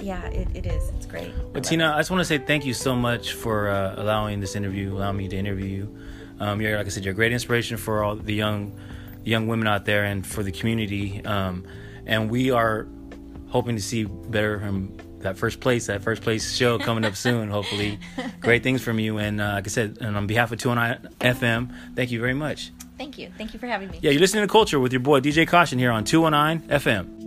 yeah, 0.00 0.24
it, 0.26 0.48
it 0.54 0.66
is. 0.66 0.90
It's 0.90 1.06
great. 1.06 1.32
But 1.52 1.64
Tina, 1.64 1.92
I 1.92 1.98
just 1.98 2.10
want 2.10 2.20
to 2.20 2.24
say 2.24 2.38
thank 2.38 2.64
you 2.64 2.74
so 2.74 2.94
much 2.94 3.32
for 3.32 3.68
uh, 3.68 3.94
allowing 3.96 4.40
this 4.40 4.54
interview, 4.54 4.96
allowing 4.96 5.16
me 5.16 5.28
to 5.28 5.36
interview 5.36 5.66
you. 5.66 5.98
Um, 6.40 6.60
you're 6.60 6.76
like 6.76 6.86
I 6.86 6.90
said, 6.90 7.04
you're 7.04 7.12
a 7.12 7.16
great 7.16 7.32
inspiration 7.32 7.76
for 7.76 8.04
all 8.04 8.14
the 8.14 8.34
young 8.34 8.78
young 9.24 9.48
women 9.48 9.66
out 9.66 9.84
there 9.84 10.04
and 10.04 10.26
for 10.26 10.42
the 10.42 10.52
community. 10.52 11.24
Um, 11.24 11.64
and 12.06 12.30
we 12.30 12.50
are 12.50 12.86
hoping 13.48 13.76
to 13.76 13.82
see 13.82 14.04
better 14.04 14.62
um, 14.64 14.96
that 15.20 15.36
first 15.38 15.60
place, 15.60 15.86
that 15.86 16.02
first 16.02 16.22
place 16.22 16.54
show 16.54 16.78
coming 16.78 17.04
up 17.04 17.16
soon. 17.16 17.48
Hopefully, 17.58 17.98
great 18.40 18.62
things 18.62 18.82
from 18.82 18.98
you. 18.98 19.18
And 19.18 19.40
uh, 19.40 19.52
like 19.54 19.66
I 19.66 19.70
said, 19.70 19.98
and 20.00 20.16
on 20.16 20.26
behalf 20.26 20.52
of 20.52 20.58
209 20.58 21.14
FM, 21.20 21.74
thank 21.94 22.10
you 22.10 22.20
very 22.20 22.34
much. 22.34 22.72
Thank 22.96 23.18
you. 23.18 23.30
Thank 23.38 23.54
you 23.54 23.60
for 23.60 23.66
having 23.66 23.90
me. 23.90 24.00
Yeah, 24.02 24.10
you're 24.10 24.20
listening 24.20 24.42
to 24.42 24.50
Culture 24.50 24.80
with 24.80 24.92
your 24.92 25.00
boy 25.00 25.20
DJ 25.20 25.46
Caution 25.46 25.78
here 25.78 25.92
on 25.92 26.04
209 26.04 26.68
FM. 26.68 27.17